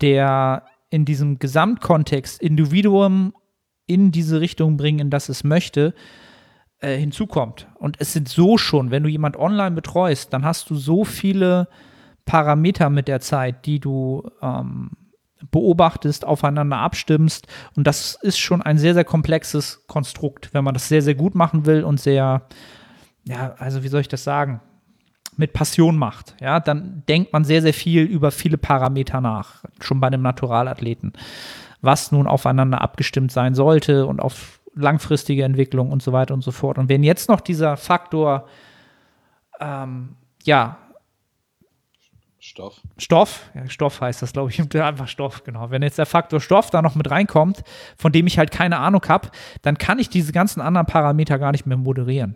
[0.02, 3.34] der in diesem Gesamtkontext Individuum
[3.86, 5.94] in diese Richtung bringen, in das es möchte,
[6.80, 7.68] äh, hinzukommt.
[7.76, 11.68] Und es sind so schon, wenn du jemand online betreust, dann hast du so viele
[12.24, 14.90] Parameter mit der Zeit, die du ähm,
[15.50, 17.46] beobachtest, aufeinander abstimmst.
[17.76, 21.34] Und das ist schon ein sehr, sehr komplexes Konstrukt, wenn man das sehr, sehr gut
[21.34, 22.46] machen will und sehr,
[23.24, 24.60] ja, also wie soll ich das sagen?
[25.36, 30.00] Mit Passion macht, ja, dann denkt man sehr, sehr viel über viele Parameter nach, schon
[30.00, 31.12] bei einem Naturalathleten,
[31.80, 36.50] was nun aufeinander abgestimmt sein sollte und auf langfristige Entwicklung und so weiter und so
[36.50, 36.78] fort.
[36.78, 38.46] Und wenn jetzt noch dieser Faktor,
[39.60, 40.78] ähm, ja,
[42.44, 42.80] Stoff.
[42.98, 45.70] Stoff, ja, Stoff heißt das, glaube ich, einfach Stoff, genau.
[45.70, 47.62] Wenn jetzt der Faktor Stoff da noch mit reinkommt,
[47.96, 49.30] von dem ich halt keine Ahnung habe,
[49.62, 52.34] dann kann ich diese ganzen anderen Parameter gar nicht mehr moderieren.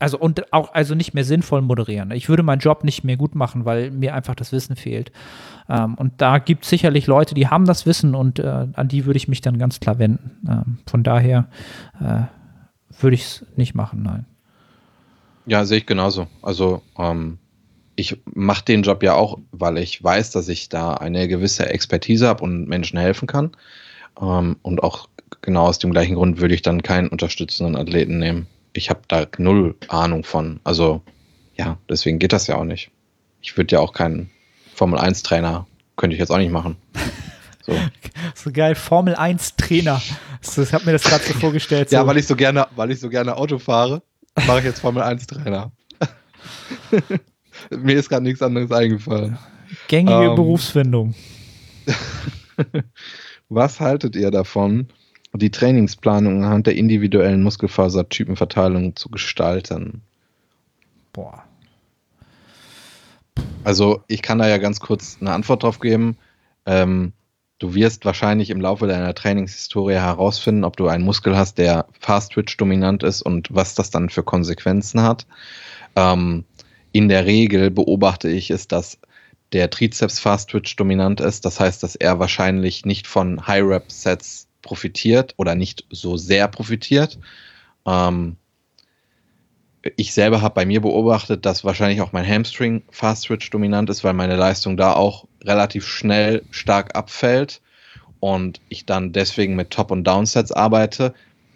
[0.00, 2.10] Also und auch also nicht mehr sinnvoll moderieren.
[2.10, 5.12] Ich würde meinen Job nicht mehr gut machen, weil mir einfach das Wissen fehlt.
[5.68, 9.06] Ähm, und da gibt es sicherlich Leute, die haben das Wissen und äh, an die
[9.06, 10.30] würde ich mich dann ganz klar wenden.
[10.48, 11.48] Ähm, von daher
[12.00, 12.22] äh,
[13.00, 14.26] würde ich es nicht machen, nein.
[15.46, 16.26] Ja, sehe ich genauso.
[16.42, 17.38] Also ähm,
[17.96, 22.26] ich mache den Job ja auch, weil ich weiß, dass ich da eine gewisse Expertise
[22.26, 23.52] habe und Menschen helfen kann.
[24.20, 25.08] Ähm, und auch
[25.40, 28.46] genau aus dem gleichen Grund würde ich dann keinen unterstützenden Athleten nehmen.
[28.74, 30.60] Ich habe da null Ahnung von.
[30.64, 31.02] Also
[31.56, 32.90] ja, deswegen geht das ja auch nicht.
[33.40, 34.30] Ich würde ja auch keinen
[34.74, 35.66] Formel 1 Trainer,
[35.96, 36.76] könnte ich jetzt auch nicht machen.
[37.64, 37.72] So,
[38.34, 40.02] so geil, Formel 1 Trainer.
[40.42, 41.90] Ich habe mir das gerade so vorgestellt.
[41.90, 41.96] So.
[41.96, 44.02] Ja, weil ich so gerne, weil ich so gerne Auto fahre,
[44.46, 45.72] mache ich jetzt Formel 1 Trainer.
[47.70, 49.38] Mir ist gerade nichts anderes eingefallen.
[49.88, 50.34] Gängige Ähm.
[50.34, 51.14] Berufsfindung.
[53.48, 54.88] Was haltet ihr davon,
[55.38, 60.02] die Trainingsplanung anhand der individuellen Muskelfasertypenverteilung zu gestalten?
[61.12, 61.44] Boah.
[63.64, 66.16] Also ich kann da ja ganz kurz eine Antwort drauf geben.
[66.66, 67.12] Ähm,
[67.58, 72.32] du wirst wahrscheinlich im Laufe deiner Trainingshistorie herausfinden, ob du einen Muskel hast, der Fast
[72.32, 75.26] Twitch dominant ist und was das dann für Konsequenzen hat.
[75.96, 76.44] Ähm,
[76.92, 78.98] in der Regel beobachte ich es, dass
[79.52, 81.44] der Trizeps Fast Twitch dominant ist.
[81.44, 86.48] Das heißt, dass er wahrscheinlich nicht von High Rep Sets profitiert oder nicht so sehr
[86.48, 87.18] profitiert.
[87.86, 88.36] Ähm,
[89.96, 94.02] ich selber habe bei mir beobachtet, dass wahrscheinlich auch mein Hamstring Fast Twitch dominant ist,
[94.02, 97.60] weil meine Leistung da auch relativ schnell stark abfällt
[98.18, 101.14] und ich dann deswegen mit Top- und Downsets arbeite.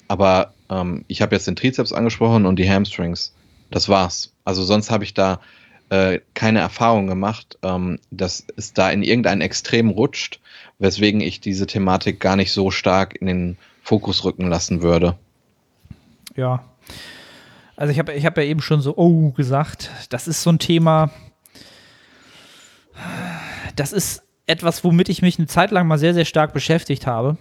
[0.09, 3.35] Aber ähm, ich habe jetzt den Trizeps angesprochen und die Hamstrings.
[3.71, 4.35] Das war's.
[4.45, 5.41] Also sonst habe ich da
[5.89, 10.41] äh, keine Erfahrung gemacht, ähm, dass es da in irgendein Extrem rutscht,
[10.79, 15.17] weswegen ich diese Thematik gar nicht so stark in den Fokus rücken lassen würde.
[16.37, 16.65] Ja.
[17.77, 20.59] Also ich habe ich hab ja eben schon so, oh, gesagt, das ist so ein
[20.59, 21.11] Thema,
[23.77, 27.37] das ist etwas, womit ich mich eine Zeit lang mal sehr, sehr stark beschäftigt habe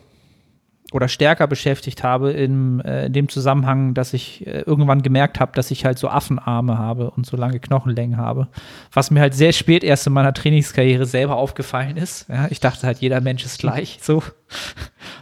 [0.98, 5.52] oder stärker beschäftigt habe in, äh, in dem Zusammenhang, dass ich äh, irgendwann gemerkt habe,
[5.54, 8.48] dass ich halt so Affenarme habe und so lange Knochenlängen habe.
[8.92, 12.28] Was mir halt sehr spät erst in meiner Trainingskarriere selber aufgefallen ist.
[12.30, 14.00] Ja, ich dachte halt, jeder Mensch ist gleich.
[14.02, 14.24] So.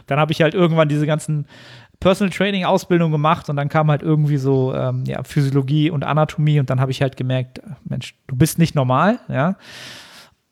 [0.06, 1.46] Dann habe ich halt irgendwann diese ganzen
[2.00, 6.58] Personal Training Ausbildung gemacht und dann kam halt irgendwie so ähm, ja, Physiologie und Anatomie
[6.58, 9.56] und dann habe ich halt gemerkt, Mensch, du bist nicht normal, ja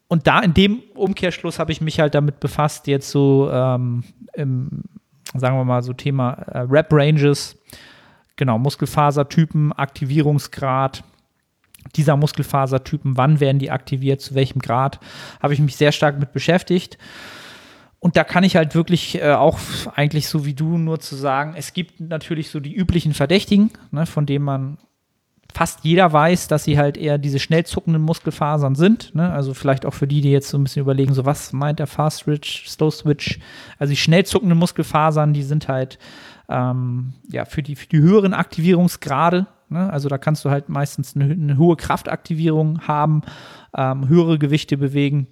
[0.08, 4.04] und da in dem Umkehrschluss habe ich mich halt damit befasst, jetzt so ähm,
[4.34, 4.82] im,
[5.40, 7.56] sagen wir mal, so Thema äh, Rap-Ranges,
[8.36, 11.04] genau, Muskelfasertypen, Aktivierungsgrad
[11.96, 15.00] dieser Muskelfasertypen, wann werden die aktiviert, zu welchem Grad,
[15.42, 16.98] habe ich mich sehr stark mit beschäftigt.
[17.98, 19.58] Und da kann ich halt wirklich äh, auch
[19.94, 24.06] eigentlich so wie du nur zu sagen, es gibt natürlich so die üblichen Verdächtigen, ne,
[24.06, 24.78] von denen man
[25.54, 29.14] fast jeder weiß, dass sie halt eher diese schnell zuckenden Muskelfasern sind.
[29.14, 29.32] Ne?
[29.32, 31.86] Also vielleicht auch für die, die jetzt so ein bisschen überlegen, so was meint der
[31.86, 33.38] Fast Switch, Slow Switch.
[33.78, 35.98] Also die schnell zuckenden Muskelfasern, die sind halt
[36.48, 39.46] ähm, ja für die, für die höheren Aktivierungsgrade.
[39.68, 39.90] Ne?
[39.90, 43.22] Also da kannst du halt meistens eine, eine hohe Kraftaktivierung haben,
[43.76, 45.28] ähm, höhere Gewichte bewegen.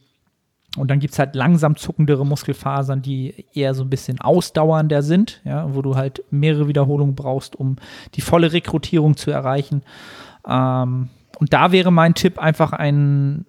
[0.76, 5.42] Und dann gibt es halt langsam zuckendere Muskelfasern, die eher so ein bisschen ausdauernder sind,
[5.44, 7.76] ja, wo du halt mehrere Wiederholungen brauchst, um
[8.14, 9.82] die volle Rekrutierung zu erreichen.
[10.46, 13.44] Ähm, und da wäre mein Tipp einfach ein,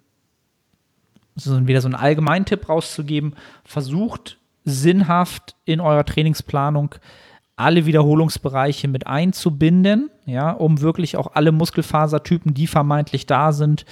[1.34, 3.34] so wieder so einen allgemeinen Tipp rauszugeben.
[3.64, 6.94] Versucht sinnhaft in eurer Trainingsplanung
[7.56, 13.86] alle Wiederholungsbereiche mit einzubinden, ja, um wirklich auch alle Muskelfasertypen, die vermeintlich da sind,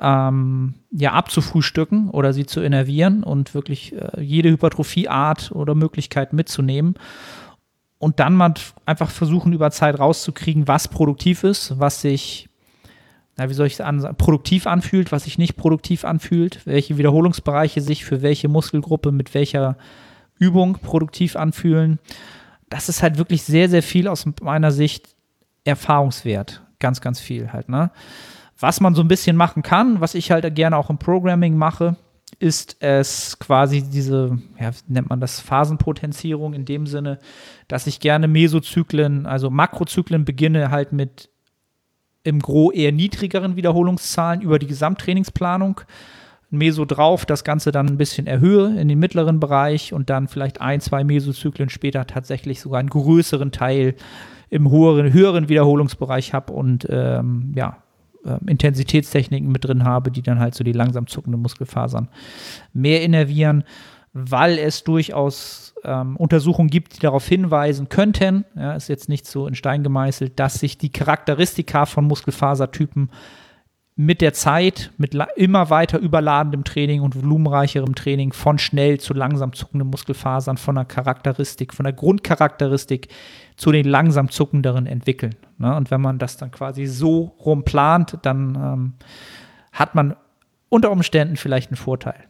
[0.00, 6.94] ähm, ja, abzufrühstücken oder sie zu innervieren und wirklich äh, jede Hypertrophieart oder Möglichkeit mitzunehmen.
[7.98, 8.54] Und dann mal
[8.86, 12.48] einfach versuchen, über Zeit rauszukriegen, was produktiv ist, was sich,
[13.36, 18.04] na, wie soll ich sagen, produktiv anfühlt, was sich nicht produktiv anfühlt, welche Wiederholungsbereiche sich
[18.04, 19.78] für welche Muskelgruppe mit welcher
[20.38, 21.98] Übung produktiv anfühlen.
[22.68, 25.14] Das ist halt wirklich sehr, sehr viel aus meiner Sicht
[25.64, 26.62] Erfahrungswert.
[26.80, 27.90] Ganz, ganz viel halt, ne?
[28.58, 31.96] Was man so ein bisschen machen kann, was ich halt gerne auch im Programming mache,
[32.38, 37.18] ist es quasi diese, ja, nennt man das Phasenpotenzierung in dem Sinne,
[37.68, 41.30] dass ich gerne Mesozyklen, also Makrozyklen beginne halt mit
[42.22, 45.82] im Gro eher niedrigeren Wiederholungszahlen über die Gesamttrainingsplanung.
[46.50, 50.60] Meso drauf, das Ganze dann ein bisschen erhöhe in den mittleren Bereich und dann vielleicht
[50.60, 53.96] ein, zwei Mesozyklen später tatsächlich sogar einen größeren Teil
[54.50, 57.78] im höheren, höheren Wiederholungsbereich habe und ähm, ja,
[58.46, 62.08] Intensitätstechniken mit drin habe, die dann halt so die langsam zuckenden Muskelfasern
[62.72, 63.64] mehr innervieren,
[64.12, 69.46] weil es durchaus ähm, Untersuchungen gibt, die darauf hinweisen könnten, ja, ist jetzt nicht so
[69.46, 73.10] in Stein gemeißelt, dass sich die Charakteristika von Muskelfasertypen
[73.96, 79.52] mit der Zeit, mit immer weiter überladendem Training und volumenreicherem Training von schnell zu langsam
[79.52, 83.08] zuckenden Muskelfasern, von der Charakteristik, von der Grundcharakteristik
[83.56, 85.36] zu den langsam zuckenderen entwickeln.
[85.58, 85.74] Ne?
[85.74, 88.92] Und wenn man das dann quasi so rum plant, dann ähm,
[89.72, 90.16] hat man
[90.68, 92.24] unter Umständen vielleicht einen Vorteil.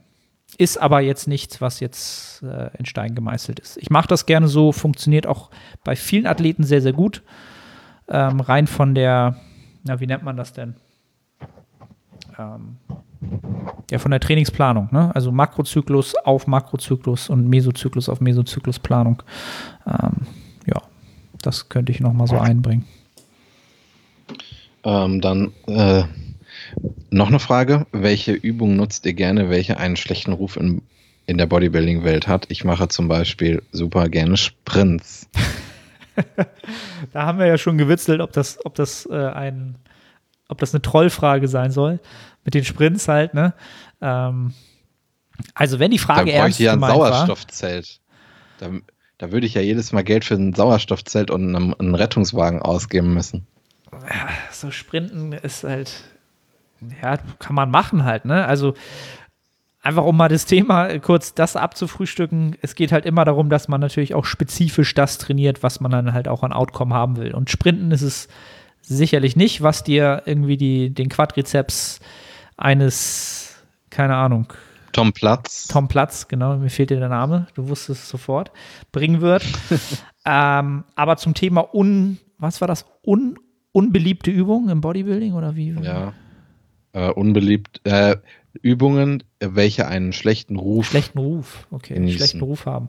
[0.59, 3.77] Ist aber jetzt nichts, was jetzt äh, in Stein gemeißelt ist.
[3.79, 5.51] Ich mache das gerne so, funktioniert auch
[5.83, 7.23] bei vielen Athleten sehr, sehr gut.
[8.09, 9.37] Ähm, rein von der,
[9.83, 10.77] na, wie nennt man das denn?
[12.39, 12.77] ähm,
[13.91, 15.15] ja, von der Trainingsplanung, ne?
[15.15, 19.23] also Makrozyklus auf Makrozyklus und Mesozyklus auf Mesozyklusplanung.
[19.87, 20.27] Ähm,
[21.47, 22.85] das könnte ich nochmal so einbringen.
[24.85, 26.05] Ähm, dann äh,
[27.11, 27.87] noch eine Frage.
[27.93, 30.83] Welche Übung nutzt ihr gerne, welche einen schlechten Ruf in,
[31.27, 32.47] in der Bodybuilding-Welt hat?
[32.51, 35.29] Ich mache zum Beispiel super gerne Sprints.
[37.13, 39.77] da haben wir ja schon gewitzelt, ob das, ob das äh, ein
[40.49, 42.01] ob das eine Trollfrage sein soll,
[42.45, 43.55] mit den Sprints halt, ne?
[44.01, 44.53] Ähm,
[45.55, 48.01] also wenn die Frage da ernst ich ja ein Sauerstoffzelt.
[48.59, 48.71] Da,
[49.19, 53.15] da würde ich ja jedes Mal Geld für ein Sauerstoffzelt und einen, einen Rettungswagen ausgeben
[53.15, 53.47] müssen.
[53.93, 56.05] Ja, so Sprinten ist halt,
[57.03, 58.45] ja, kann man machen halt, ne?
[58.45, 58.75] Also
[59.83, 63.81] einfach um mal das Thema kurz das abzufrühstücken, es geht halt immer darum, dass man
[63.81, 67.35] natürlich auch spezifisch das trainiert, was man dann halt auch an Outcome haben will.
[67.35, 68.29] Und Sprinten ist es
[68.81, 72.01] sicherlich nicht, was dir irgendwie die, den Quadrizeps
[72.57, 73.57] eines,
[73.91, 74.53] keine Ahnung.
[74.95, 75.67] Tom Platz.
[75.67, 78.53] Tom Platz, genau, mir fehlt dir der Name, du wusstest es sofort,
[78.93, 79.45] bringen wird.
[80.25, 82.87] ähm, aber zum Thema un, was war das?
[83.05, 83.39] Un,
[83.73, 85.77] unbeliebte Übungen im Bodybuilding oder wie?
[85.83, 86.13] Ja.
[86.93, 88.17] Äh, unbeliebt, äh,
[88.63, 90.87] Übungen, welche einen schlechten Ruf.
[90.87, 92.19] Schlechten Ruf, okay, genießen.
[92.19, 92.89] schlechten Ruf haben.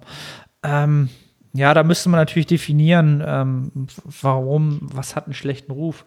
[0.62, 1.10] Ähm,
[1.54, 3.88] ja, da müsste man natürlich definieren, ähm,
[4.22, 6.06] warum, was hat einen schlechten Ruf.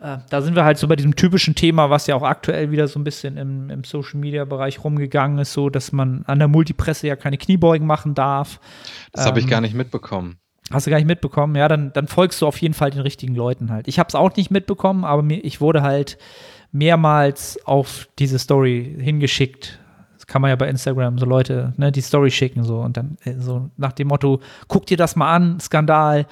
[0.00, 2.88] Äh, da sind wir halt so bei diesem typischen Thema, was ja auch aktuell wieder
[2.88, 7.16] so ein bisschen im, im Social-Media-Bereich rumgegangen ist, so dass man an der Multipresse ja
[7.16, 8.60] keine Kniebeugen machen darf.
[9.12, 10.38] Das habe ich gar nicht mitbekommen.
[10.72, 11.56] Hast du gar nicht mitbekommen?
[11.56, 13.88] Ja, dann, dann folgst du auf jeden Fall den richtigen Leuten halt.
[13.88, 16.16] Ich habe es auch nicht mitbekommen, aber mir, ich wurde halt
[16.72, 19.80] mehrmals auf diese Story hingeschickt.
[20.14, 23.18] Das kann man ja bei Instagram so Leute, ne, die Story schicken so und dann
[23.24, 26.26] äh, so nach dem Motto, guck dir das mal an, Skandal.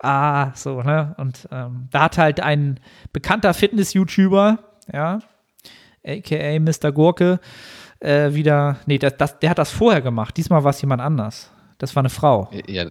[0.00, 1.14] Ah, so, ne?
[1.18, 2.80] Und ähm, da hat halt ein
[3.12, 4.58] bekannter Fitness-YouTuber,
[4.92, 5.20] ja,
[6.06, 6.92] aka Mr.
[6.92, 7.40] Gurke,
[8.00, 10.36] äh, wieder, nee, das, das, der hat das vorher gemacht.
[10.36, 11.50] Diesmal war es jemand anders.
[11.78, 12.50] Das war eine Frau.
[12.66, 12.86] Ja,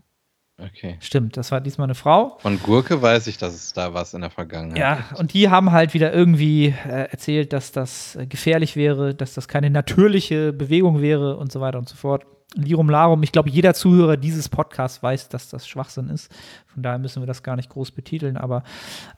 [0.60, 0.98] okay.
[1.02, 2.38] Stimmt, das war diesmal eine Frau.
[2.40, 5.20] Von Gurke weiß ich, dass es da was in der Vergangenheit Ja, gibt.
[5.20, 9.48] und die haben halt wieder irgendwie äh, erzählt, dass das äh, gefährlich wäre, dass das
[9.48, 12.26] keine natürliche Bewegung wäre und so weiter und so fort.
[12.56, 16.32] Lirum Larum, ich glaube, jeder Zuhörer dieses Podcasts weiß, dass das Schwachsinn ist.
[16.68, 18.38] Von daher müssen wir das gar nicht groß betiteln.
[18.38, 18.64] Aber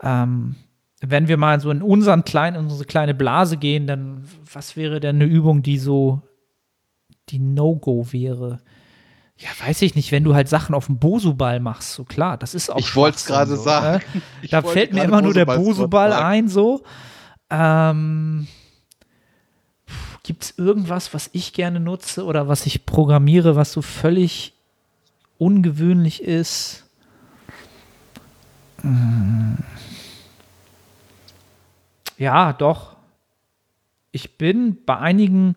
[0.01, 0.55] ähm,
[1.01, 4.99] wenn wir mal so in unseren kleinen, in unsere kleine Blase gehen, dann was wäre
[4.99, 6.21] denn eine Übung, die so
[7.29, 8.61] die No-Go wäre?
[9.37, 12.55] Ja, weiß ich nicht, wenn du halt Sachen auf dem Bosu-Ball machst, so klar, das
[12.55, 14.05] ist auch Ich wollt's Schwachsinn, gerade so, sagen.
[14.13, 14.21] Ne?
[14.49, 16.83] Da wollte fällt mir immer nur der Bosu-Ball ein, so.
[17.49, 18.47] Ähm,
[20.25, 24.53] Gibt es irgendwas, was ich gerne nutze oder was ich programmiere, was so völlig
[25.37, 26.83] ungewöhnlich ist?
[28.81, 29.59] Hm.
[32.17, 32.95] Ja, doch.
[34.11, 35.53] Ich bin bei einigen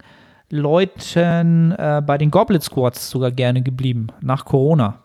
[0.50, 5.02] Leuten äh, bei den Goblet Squats sogar gerne geblieben, nach Corona.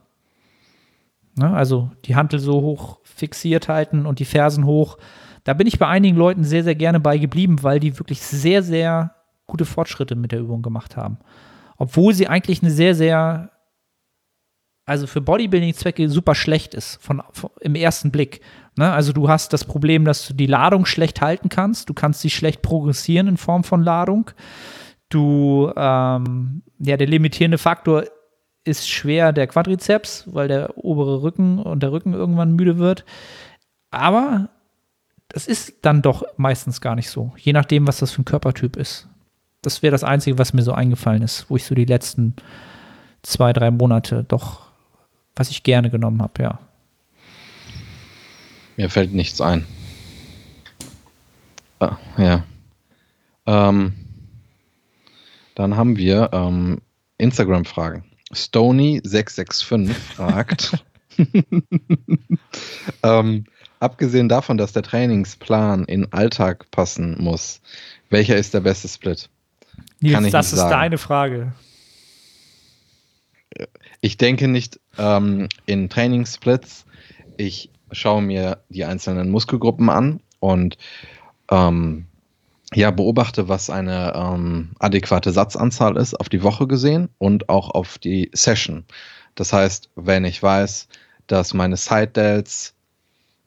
[1.35, 4.97] Ne, also die Hantel so hoch fixiert halten und die Fersen hoch.
[5.45, 8.61] Da bin ich bei einigen Leuten sehr, sehr gerne bei geblieben, weil die wirklich sehr,
[8.61, 9.15] sehr
[9.53, 11.19] gute Fortschritte mit der Übung gemacht haben.
[11.77, 13.51] Obwohl sie eigentlich eine sehr, sehr,
[14.85, 18.41] also für Bodybuilding-Zwecke super schlecht ist, von, von, im ersten Blick.
[18.75, 18.91] Ne?
[18.91, 22.31] Also du hast das Problem, dass du die Ladung schlecht halten kannst, du kannst sie
[22.31, 24.31] schlecht progressieren in Form von Ladung.
[25.09, 28.05] Du, ähm, ja, der limitierende Faktor
[28.63, 33.05] ist schwer der Quadrizeps, weil der obere Rücken und der Rücken irgendwann müde wird.
[33.91, 34.49] Aber
[35.27, 38.77] das ist dann doch meistens gar nicht so, je nachdem, was das für ein Körpertyp
[38.77, 39.09] ist.
[39.63, 42.35] Das wäre das Einzige, was mir so eingefallen ist, wo ich so die letzten
[43.23, 44.67] zwei, drei Monate doch,
[45.35, 46.59] was ich gerne genommen habe, ja.
[48.75, 49.65] Mir fällt nichts ein.
[51.79, 52.43] Ah, ja.
[53.45, 53.93] Ähm,
[55.55, 56.81] dann haben wir ähm,
[57.17, 58.03] Instagram-Fragen.
[58.33, 60.83] Stony665 fragt,
[63.03, 63.45] ähm,
[63.79, 67.61] abgesehen davon, dass der Trainingsplan in Alltag passen muss,
[68.09, 69.29] welcher ist der beste Split?
[70.03, 70.71] Nils, das ist sagen.
[70.71, 71.53] deine Frage.
[74.01, 76.85] Ich denke nicht ähm, in Trainingssplits.
[77.37, 80.77] Ich schaue mir die einzelnen Muskelgruppen an und
[81.49, 82.05] ähm,
[82.73, 87.97] ja, beobachte, was eine ähm, adäquate Satzanzahl ist auf die Woche gesehen und auch auf
[87.97, 88.85] die Session.
[89.35, 90.87] Das heißt, wenn ich weiß,
[91.27, 92.72] dass meine Side Delts äh,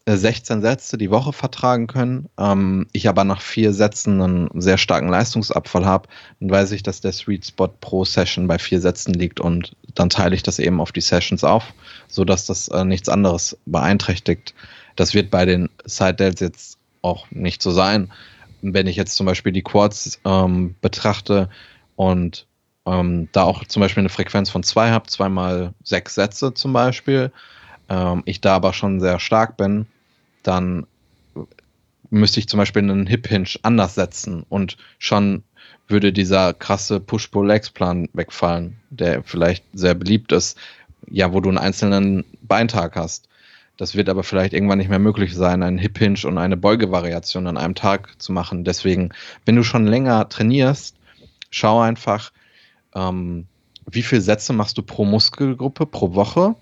[0.09, 5.09] 16 Sätze die Woche vertragen können, ähm, ich aber nach vier Sätzen einen sehr starken
[5.09, 9.41] Leistungsabfall habe, dann weiß ich, dass der Sweet Spot pro Session bei vier Sätzen liegt
[9.41, 11.75] und dann teile ich das eben auf die Sessions auf,
[12.07, 14.55] sodass das äh, nichts anderes beeinträchtigt.
[14.95, 18.13] Das wird bei den Side Delts jetzt auch nicht so sein.
[18.63, 21.51] Wenn ich jetzt zum Beispiel die Quads ähm, betrachte
[21.97, 22.47] und
[22.87, 27.33] ähm, da auch zum Beispiel eine Frequenz von zwei habe, zweimal sechs Sätze zum Beispiel,
[27.89, 29.87] ähm, ich da aber schon sehr stark bin,
[30.47, 30.87] dann
[32.11, 35.43] müsste ich zum Beispiel einen Hip Hinge anders setzen und schon
[35.89, 40.59] würde dieser krasse Push-Pull-Legs-Plan wegfallen, der vielleicht sehr beliebt ist,
[41.09, 43.29] ja, wo du einen einzelnen Beintag hast.
[43.77, 47.47] Das wird aber vielleicht irgendwann nicht mehr möglich sein, einen Hip Hinge und eine Beugevariation
[47.47, 48.65] an einem Tag zu machen.
[48.65, 49.11] Deswegen,
[49.45, 50.97] wenn du schon länger trainierst,
[51.51, 52.33] schau einfach,
[52.95, 53.47] ähm,
[53.89, 56.57] wie viele Sätze machst du pro Muskelgruppe pro Woche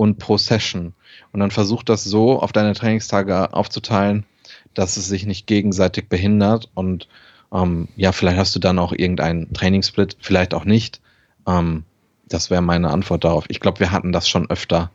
[0.00, 0.94] und pro Session.
[1.30, 4.24] Und dann versuch das so auf deine Trainingstage aufzuteilen,
[4.72, 6.70] dass es sich nicht gegenseitig behindert.
[6.72, 7.06] Und
[7.52, 11.02] ähm, ja, vielleicht hast du dann auch irgendeinen Trainingssplit, vielleicht auch nicht.
[11.46, 11.84] Ähm,
[12.30, 13.44] das wäre meine Antwort darauf.
[13.48, 14.90] Ich glaube, wir hatten das schon öfter.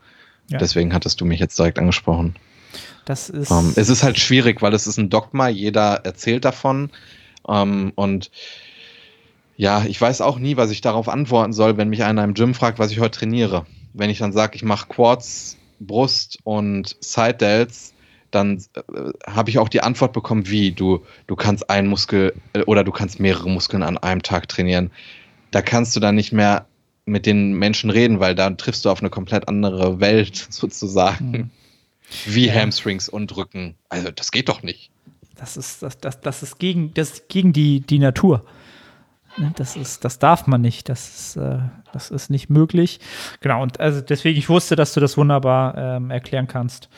[0.50, 0.58] Ja.
[0.58, 2.36] Deswegen hattest du mich jetzt direkt angesprochen.
[3.06, 3.52] Das ist.
[3.52, 6.90] Ähm, es ist halt schwierig, weil es ist ein Dogma, jeder erzählt davon.
[7.48, 8.32] Ähm, und
[9.56, 12.56] ja, ich weiß auch nie, was ich darauf antworten soll, wenn mich einer im Gym
[12.56, 13.68] fragt, was ich heute trainiere.
[13.98, 17.94] Wenn ich dann sage, ich mache Quads, Brust und Side Delts,
[18.32, 18.82] dann äh,
[19.28, 22.92] habe ich auch die Antwort bekommen, wie du, du kannst einen Muskel äh, oder du
[22.92, 24.92] kannst mehrere Muskeln an einem Tag trainieren.
[25.52, 26.66] Da kannst du dann nicht mehr
[27.06, 31.34] mit den Menschen reden, weil da triffst du auf eine komplett andere Welt sozusagen.
[31.34, 31.50] Hm.
[32.26, 32.54] Wie Ja.
[32.54, 33.76] Hamstrings und Rücken.
[33.90, 34.92] Also das geht doch nicht.
[35.36, 38.46] Das ist, das, das, das ist gegen, das ist gegen die, die Natur.
[39.38, 40.90] Ne, Das ist, das darf man nicht.
[40.90, 41.60] Das ist, äh,
[41.92, 43.00] das ist nicht möglich.
[43.42, 46.90] Genau, und also deswegen, ich wusste, dass du das wunderbar ähm, erklären kannst.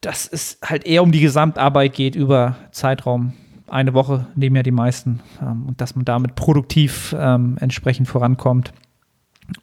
[0.00, 3.32] Dass es halt eher um die Gesamtarbeit geht über Zeitraum.
[3.66, 5.20] Eine Woche nehmen ja die meisten.
[5.42, 8.72] Ähm, und dass man damit produktiv ähm, entsprechend vorankommt.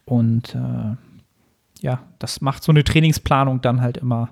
[0.06, 0.96] Und äh,
[1.82, 4.30] ja, das macht so eine Trainingsplanung dann halt immer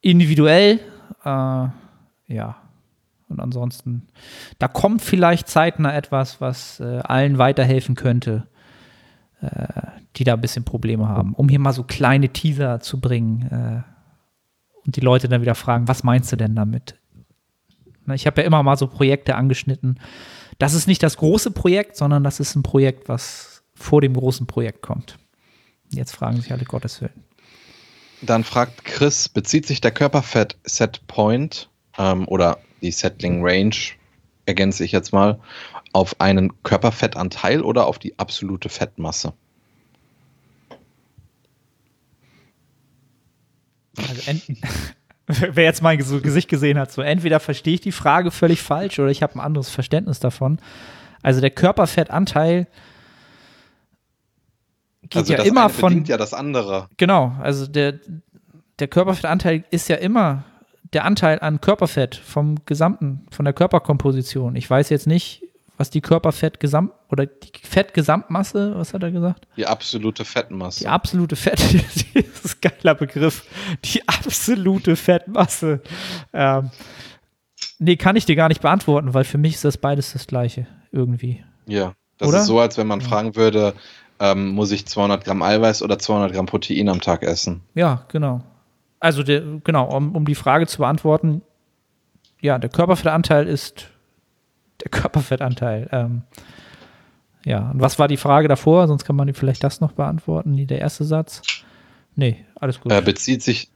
[0.00, 0.80] individuell.
[1.24, 1.68] Äh,
[2.26, 2.56] ja,
[3.30, 4.08] und ansonsten,
[4.58, 8.48] da kommt vielleicht zeitnah etwas, was äh, allen weiterhelfen könnte,
[9.40, 9.66] äh,
[10.16, 11.34] die da ein bisschen Probleme haben.
[11.34, 15.88] Um hier mal so kleine Teaser zu bringen äh, und die Leute dann wieder fragen,
[15.88, 16.98] was meinst du denn damit?
[18.06, 20.00] Na, ich habe ja immer mal so Projekte angeschnitten.
[20.58, 24.46] Das ist nicht das große Projekt, sondern das ist ein Projekt, was vor dem großen
[24.46, 25.18] Projekt kommt.
[25.90, 27.24] Jetzt fragen sich alle Gottes Willen.
[28.22, 33.74] Dann fragt Chris, bezieht sich der Körperfett Set Point ähm, oder die Settling Range,
[34.46, 35.38] ergänze ich jetzt mal,
[35.92, 39.32] auf einen Körperfettanteil oder auf die absolute Fettmasse?
[43.96, 44.32] Also
[45.26, 48.98] wer jetzt mein Ges- Gesicht gesehen hat, so entweder verstehe ich die Frage völlig falsch
[48.98, 50.58] oder ich habe ein anderes Verständnis davon.
[51.22, 52.66] Also der Körperfettanteil
[55.02, 56.88] geht also ja immer von ja das andere.
[56.96, 57.98] genau, also der
[58.78, 60.44] der Körperfettanteil ist ja immer
[60.92, 64.56] der Anteil an Körperfett vom gesamten von der Körperkomposition.
[64.56, 65.42] Ich weiß jetzt nicht,
[65.76, 69.46] was die Körperfettgesamt oder die Fettgesamtmasse, was hat er gesagt?
[69.56, 70.80] Die absolute Fettmasse.
[70.80, 71.58] Die absolute Fett,
[72.14, 73.46] das ist ein geiler Begriff.
[73.84, 75.80] Die absolute Fettmasse.
[76.34, 76.70] Ähm,
[77.78, 80.66] nee, kann ich dir gar nicht beantworten, weil für mich ist das beides das Gleiche
[80.92, 81.42] irgendwie.
[81.66, 82.40] Ja, das Oder?
[82.40, 83.72] ist so, als wenn man fragen würde,
[84.18, 87.62] ähm, muss ich 200 Gramm Eiweiß oder 200 Gramm Protein am Tag essen?
[87.74, 88.42] Ja, genau.
[89.00, 91.42] Also, der, genau, um, um die Frage zu beantworten,
[92.40, 93.88] ja, der Körperfettanteil ist
[94.82, 95.88] der Körperfettanteil.
[95.92, 96.22] Ähm,
[97.44, 98.86] ja, und was war die Frage davor?
[98.86, 101.42] Sonst kann man vielleicht das noch beantworten, die, der erste Satz.
[102.14, 102.92] Nee, alles gut.
[102.92, 103.70] Äh, bezieht sich.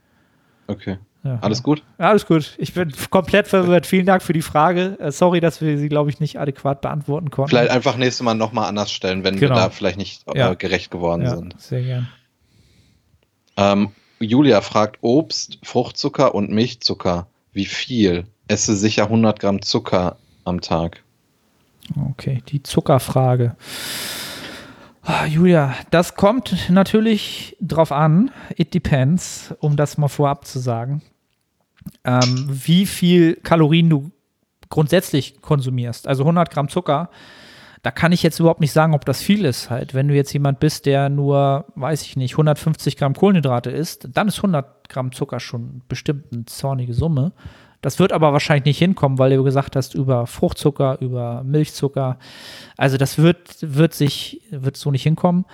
[0.67, 0.99] Okay.
[1.23, 1.83] ja, Alles gut?
[1.99, 2.55] Ja, alles gut.
[2.59, 3.87] Ich bin komplett verwirrt.
[3.87, 4.99] Vielen Dank für die Frage.
[4.99, 7.51] Äh, sorry, dass wir sie, glaube ich, nicht adäquat beantworten konnten.
[7.51, 9.55] Vielleicht einfach nächstes Mal nochmal anders stellen, wenn Genau.
[9.55, 10.55] wir da vielleicht nicht äh, Ja.
[10.55, 11.59] gerecht geworden ja, sind.
[11.61, 12.09] sehr gern.
[13.57, 13.91] Ähm,
[14.25, 17.27] Julia fragt: Obst, Fruchtzucker und Milchzucker.
[17.53, 18.27] Wie viel?
[18.49, 21.03] Esse sicher 100 Gramm Zucker am Tag.
[22.11, 23.57] Okay, die Zuckerfrage.
[25.03, 28.31] Ah, Julia, das kommt natürlich drauf an.
[28.57, 31.03] It depends, um das mal vorab zu sagen.
[32.05, 34.11] Ähm, wie viel Kalorien du
[34.71, 36.09] grundsätzlich konsumierst.
[36.09, 37.11] Also 100 Gramm Zucker,
[37.85, 39.69] da kann ich jetzt überhaupt nicht sagen, ob das viel ist.
[39.69, 44.09] Halt, wenn du jetzt jemand bist, der nur, weiß ich nicht, 150 Gramm Kohlenhydrate isst,
[44.11, 47.33] dann ist 100 Gramm Zucker schon bestimmt eine zornige Summe.
[47.83, 52.19] Das wird aber wahrscheinlich nicht hinkommen, weil du gesagt hast, über Fruchtzucker, über Milchzucker.
[52.79, 55.45] Also das wird, wird sich, wird so nicht hinkommen.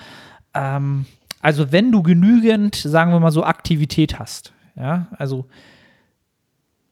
[0.55, 1.07] Ähm,
[1.43, 5.47] also wenn du genügend, sagen wir mal so, Aktivität hast, ja, also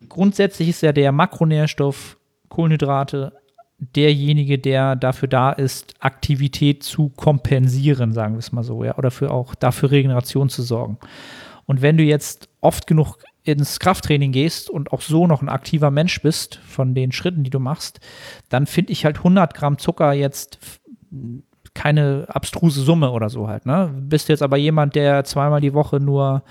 [0.08, 2.16] grundsätzlich ist ja der Makronährstoff
[2.48, 3.34] Kohlenhydrate
[3.78, 9.10] derjenige, der dafür da ist, Aktivität zu kompensieren, sagen wir es mal so, ja, oder
[9.10, 10.98] für auch dafür Regeneration zu sorgen.
[11.66, 15.90] Und wenn du jetzt oft genug ins Krafttraining gehst und auch so noch ein aktiver
[15.90, 18.00] Mensch bist von den Schritten, die du machst,
[18.48, 20.58] dann finde ich halt 100 Gramm Zucker jetzt
[21.74, 23.64] keine abstruse Summe oder so halt.
[23.64, 23.94] Ne?
[23.94, 26.42] Bist jetzt aber jemand, der zweimal die Woche nur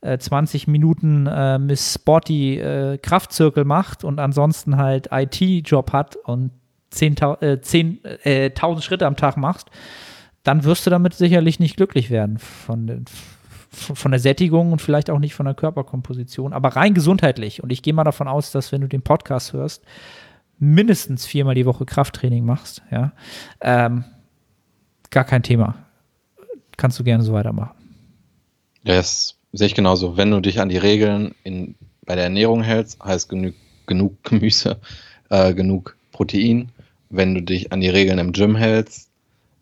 [0.00, 6.50] äh, 20 Minuten äh, Miss Sporty äh, Kraftzirkel macht und ansonsten halt IT-Job hat und
[6.92, 9.68] 10.000 äh, 10, äh, 1000 Schritte am Tag machst,
[10.42, 13.04] dann wirst du damit sicherlich nicht glücklich werden von,
[13.70, 17.62] von der Sättigung und vielleicht auch nicht von der Körperkomposition, aber rein gesundheitlich.
[17.62, 19.84] Und ich gehe mal davon aus, dass wenn du den Podcast hörst,
[20.58, 23.12] mindestens viermal die Woche Krafttraining machst, ja,
[23.60, 24.04] ähm,
[25.10, 25.76] gar kein Thema.
[26.76, 27.76] Kannst du gerne so weitermachen.
[28.84, 30.16] Ja, das sehe ich genauso.
[30.16, 31.74] Wenn du dich an die Regeln in,
[32.04, 33.54] bei der Ernährung hältst, heißt genug,
[33.86, 34.80] genug Gemüse,
[35.30, 36.70] äh, genug Protein.
[37.12, 39.10] Wenn du dich an die Regeln im Gym hältst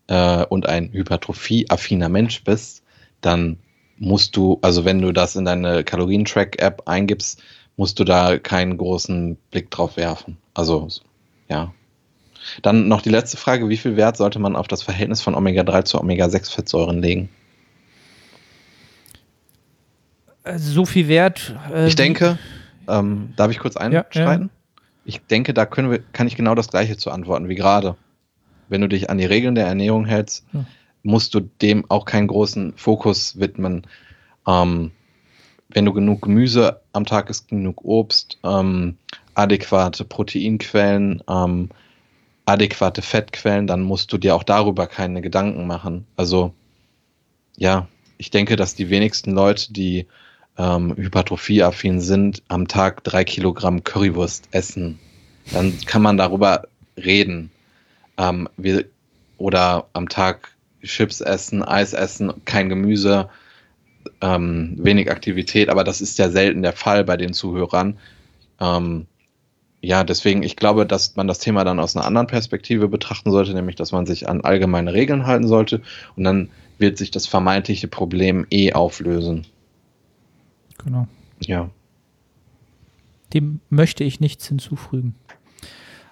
[0.07, 2.81] äh, und ein hypertrophie-affiner Mensch bist,
[3.19, 3.57] dann
[3.97, 7.43] musst du, also wenn du das in deine Kalorientrack-App eingibst,
[7.75, 10.37] musst du da keinen großen Blick drauf werfen.
[10.53, 10.87] Also,
[11.49, 11.73] ja.
[12.61, 15.83] Dann noch die letzte Frage: Wie viel Wert sollte man auf das Verhältnis von Omega-3
[15.83, 17.29] zu Omega-6-Fettsäuren legen?
[20.43, 21.55] Äh, So viel Wert.
[21.71, 22.39] äh, Ich denke,
[22.87, 24.49] ähm, darf ich kurz einschreiten?
[25.11, 27.97] Ich denke, da können wir, kann ich genau das Gleiche zu antworten wie gerade.
[28.69, 30.65] Wenn du dich an die Regeln der Ernährung hältst, Ja.
[31.03, 33.85] musst du dem auch keinen großen Fokus widmen.
[34.47, 34.91] Ähm,
[35.67, 38.95] wenn du genug Gemüse am Tag isst, genug Obst, ähm,
[39.33, 41.69] adäquate Proteinquellen, ähm,
[42.45, 46.07] adäquate Fettquellen, dann musst du dir auch darüber keine Gedanken machen.
[46.15, 46.53] Also
[47.57, 50.07] ja, ich denke, dass die wenigsten Leute, die
[50.61, 54.99] ähm, hypertrophieaffin sind, am Tag drei Kilogramm Currywurst essen.
[55.51, 57.49] Dann kann man darüber reden.
[58.17, 58.85] Ähm, wir,
[59.37, 60.51] oder am Tag
[60.83, 63.29] Chips essen, Eis essen, kein Gemüse,
[64.21, 67.97] ähm, wenig Aktivität, aber das ist ja selten der Fall bei den Zuhörern.
[68.59, 69.07] Ähm,
[69.81, 73.55] ja, deswegen, ich glaube, dass man das Thema dann aus einer anderen Perspektive betrachten sollte,
[73.55, 75.81] nämlich, dass man sich an allgemeine Regeln halten sollte
[76.15, 79.47] und dann wird sich das vermeintliche Problem eh auflösen.
[80.83, 81.07] Genau.
[81.39, 81.69] Ja.
[83.33, 85.15] Dem möchte ich nichts hinzufügen.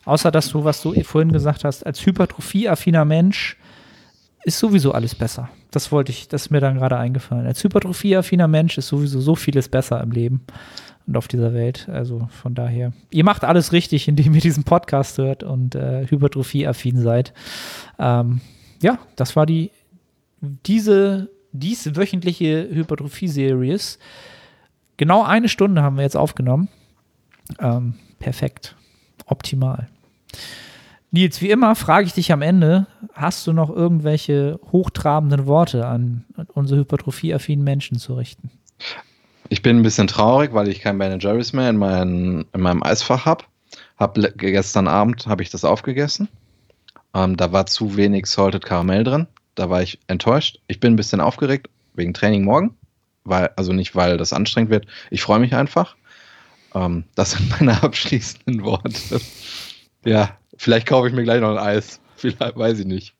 [0.05, 3.57] Außer dass du, was du vorhin gesagt hast, als hypertrophieaffiner Mensch
[4.43, 5.49] ist sowieso alles besser.
[5.71, 7.45] Das wollte ich, das ist mir dann gerade eingefallen.
[7.45, 10.41] Als hypertrophieaffiner Mensch ist sowieso so vieles besser im Leben
[11.05, 11.89] und auf dieser Welt.
[11.89, 16.99] Also von daher, ihr macht alles richtig, indem ihr diesen Podcast hört und äh, hypertrophieaffin
[16.99, 17.33] seid.
[17.99, 18.41] Ähm,
[18.81, 19.71] ja, das war die
[20.41, 23.99] diese dies wöchentliche Hypertrophie-Series.
[24.99, 26.67] Genau eine Stunde haben wir jetzt aufgenommen.
[27.57, 28.75] Ähm, perfekt.
[29.27, 29.87] Optimal.
[31.11, 36.25] Nils, wie immer frage ich dich am Ende, hast du noch irgendwelche hochtrabenden Worte an
[36.53, 38.51] unsere hypertrophie-affinen Menschen zu richten?
[39.47, 42.83] Ich bin ein bisschen traurig, weil ich kein Ben Jerry's mehr in, mein, in meinem
[42.83, 43.45] Eisfach habe.
[43.97, 46.27] Hab gestern Abend habe ich das aufgegessen.
[47.13, 49.27] Ähm, da war zu wenig Salted Caramel drin.
[49.55, 50.59] Da war ich enttäuscht.
[50.67, 52.75] Ich bin ein bisschen aufgeregt wegen Training morgen,
[53.29, 54.87] weil also nicht weil das anstrengend wird.
[55.11, 55.95] Ich freue mich einfach.
[56.73, 59.21] Ähm, das sind meine abschließenden Worte.
[60.05, 61.99] ja, vielleicht kaufe ich mir gleich noch ein Eis.
[62.15, 63.13] Vielleicht weiß ich nicht.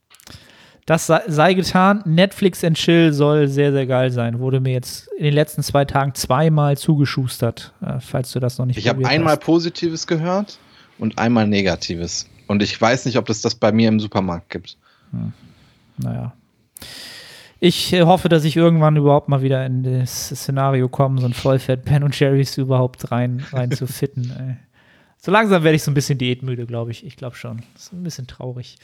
[0.86, 2.02] Das sei, getan.
[2.06, 4.40] Netflix and Chill soll sehr, sehr geil sein.
[4.40, 8.66] Wurde mir jetzt in den letzten zwei Tagen zweimal zugeschustert, äh, falls du das noch
[8.66, 9.44] nicht Ich habe einmal hast.
[9.44, 10.58] Positives gehört
[10.98, 12.28] und einmal Negatives.
[12.48, 14.78] Und ich weiß nicht, ob es das bei mir im Supermarkt gibt.
[15.12, 15.32] Hm.
[15.98, 16.34] Naja.
[17.60, 21.34] Ich äh, hoffe, dass ich irgendwann überhaupt mal wieder in das Szenario komme, so ein
[21.34, 24.34] Vollfett Ben und Jerry's überhaupt rein, rein zu fitten.
[24.40, 24.56] Ey.
[25.22, 27.06] So langsam werde ich so ein bisschen diätmüde, glaube ich.
[27.06, 27.62] Ich glaube schon.
[27.74, 28.78] Das ist ein bisschen traurig.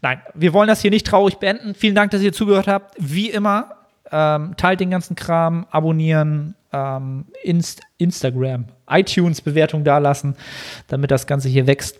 [0.00, 1.74] Nein, wir wollen das hier nicht traurig beenden.
[1.74, 2.94] Vielen Dank, dass ihr zugehört habt.
[2.98, 3.74] Wie immer,
[4.10, 10.36] ähm, teilt den ganzen Kram, abonnieren, ähm, Inst Instagram, iTunes-Bewertung dalassen,
[10.88, 11.98] damit das Ganze hier wächst.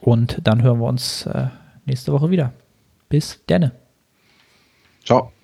[0.00, 1.46] Und dann hören wir uns äh,
[1.84, 2.52] nächste Woche wieder.
[3.08, 3.70] Bis denne.
[5.04, 5.35] Ciao.